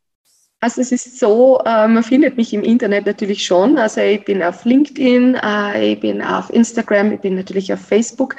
Also 0.61 0.81
es 0.81 0.91
ist 0.91 1.17
so, 1.17 1.59
äh, 1.65 1.87
man 1.87 2.03
findet 2.03 2.35
mich 2.35 2.53
im 2.53 2.63
Internet 2.63 3.05
natürlich 3.05 3.45
schon. 3.45 3.77
Also 3.77 4.01
ich 4.01 4.25
bin 4.25 4.43
auf 4.43 4.65
LinkedIn, 4.65 5.35
äh, 5.35 5.93
ich 5.93 5.99
bin 6.01 6.21
auf 6.21 6.49
Instagram, 6.49 7.13
ich 7.13 7.21
bin 7.21 7.35
natürlich 7.35 7.71
auf 7.71 7.79
Facebook, 7.79 8.35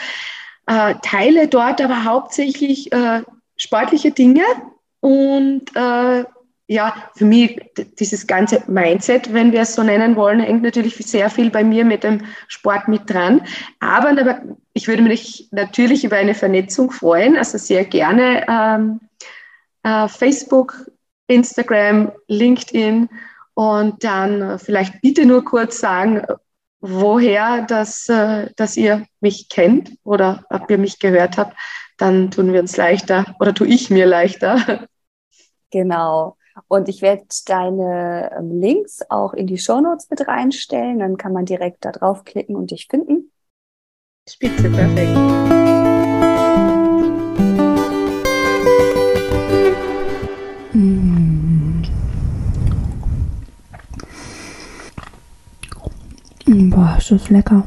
äh, 0.66 0.94
teile 1.02 1.48
dort 1.48 1.80
aber 1.80 2.04
hauptsächlich 2.04 2.90
sportliche 3.56 4.10
Dinge 4.10 4.42
und 5.00 5.72
ja, 6.70 6.94
für 7.16 7.24
mich 7.24 7.60
dieses 7.98 8.28
ganze 8.28 8.62
Mindset, 8.68 9.34
wenn 9.34 9.50
wir 9.50 9.62
es 9.62 9.74
so 9.74 9.82
nennen 9.82 10.14
wollen, 10.14 10.38
hängt 10.38 10.62
natürlich 10.62 10.94
sehr 10.94 11.28
viel 11.28 11.50
bei 11.50 11.64
mir 11.64 11.84
mit 11.84 12.04
dem 12.04 12.24
Sport 12.46 12.86
mit 12.86 13.10
dran. 13.10 13.42
Aber, 13.80 14.40
ich 14.72 14.86
würde 14.86 15.02
mich 15.02 15.48
natürlich 15.50 16.04
über 16.04 16.16
eine 16.16 16.32
Vernetzung 16.32 16.92
freuen, 16.92 17.36
also 17.36 17.58
sehr 17.58 17.84
gerne 17.84 18.46
ähm, 18.48 19.00
äh, 19.82 20.06
Facebook, 20.06 20.88
Instagram, 21.26 22.12
LinkedIn 22.28 23.08
und 23.54 24.04
dann 24.04 24.56
vielleicht 24.60 25.00
bitte 25.00 25.26
nur 25.26 25.44
kurz 25.44 25.80
sagen, 25.80 26.22
woher 26.80 27.62
das, 27.62 28.08
äh, 28.08 28.48
dass 28.54 28.76
ihr 28.76 29.06
mich 29.20 29.48
kennt 29.48 29.90
oder 30.04 30.44
ob 30.50 30.70
ihr 30.70 30.78
mich 30.78 31.00
gehört 31.00 31.36
habt, 31.36 31.56
dann 31.98 32.30
tun 32.30 32.52
wir 32.52 32.60
uns 32.60 32.76
leichter 32.76 33.24
oder 33.40 33.52
tue 33.52 33.66
ich 33.66 33.90
mir 33.90 34.06
leichter. 34.06 34.86
Genau. 35.72 36.36
Und 36.68 36.88
ich 36.88 37.02
werde 37.02 37.24
deine 37.46 38.30
ähm, 38.36 38.60
Links 38.60 39.02
auch 39.08 39.34
in 39.34 39.46
die 39.46 39.58
Show 39.58 39.80
Notes 39.80 40.08
mit 40.10 40.26
reinstellen. 40.26 40.98
Dann 40.98 41.16
kann 41.16 41.32
man 41.32 41.44
direkt 41.44 41.84
da 41.84 41.92
draufklicken 41.92 42.56
und 42.56 42.70
dich 42.70 42.86
finden. 42.88 43.30
Spitze, 44.28 44.70
perfekt. 44.70 45.16
Mm. 50.72 51.82
Boah, 56.70 56.96
ist 56.98 57.10
das 57.10 57.30
lecker. 57.30 57.66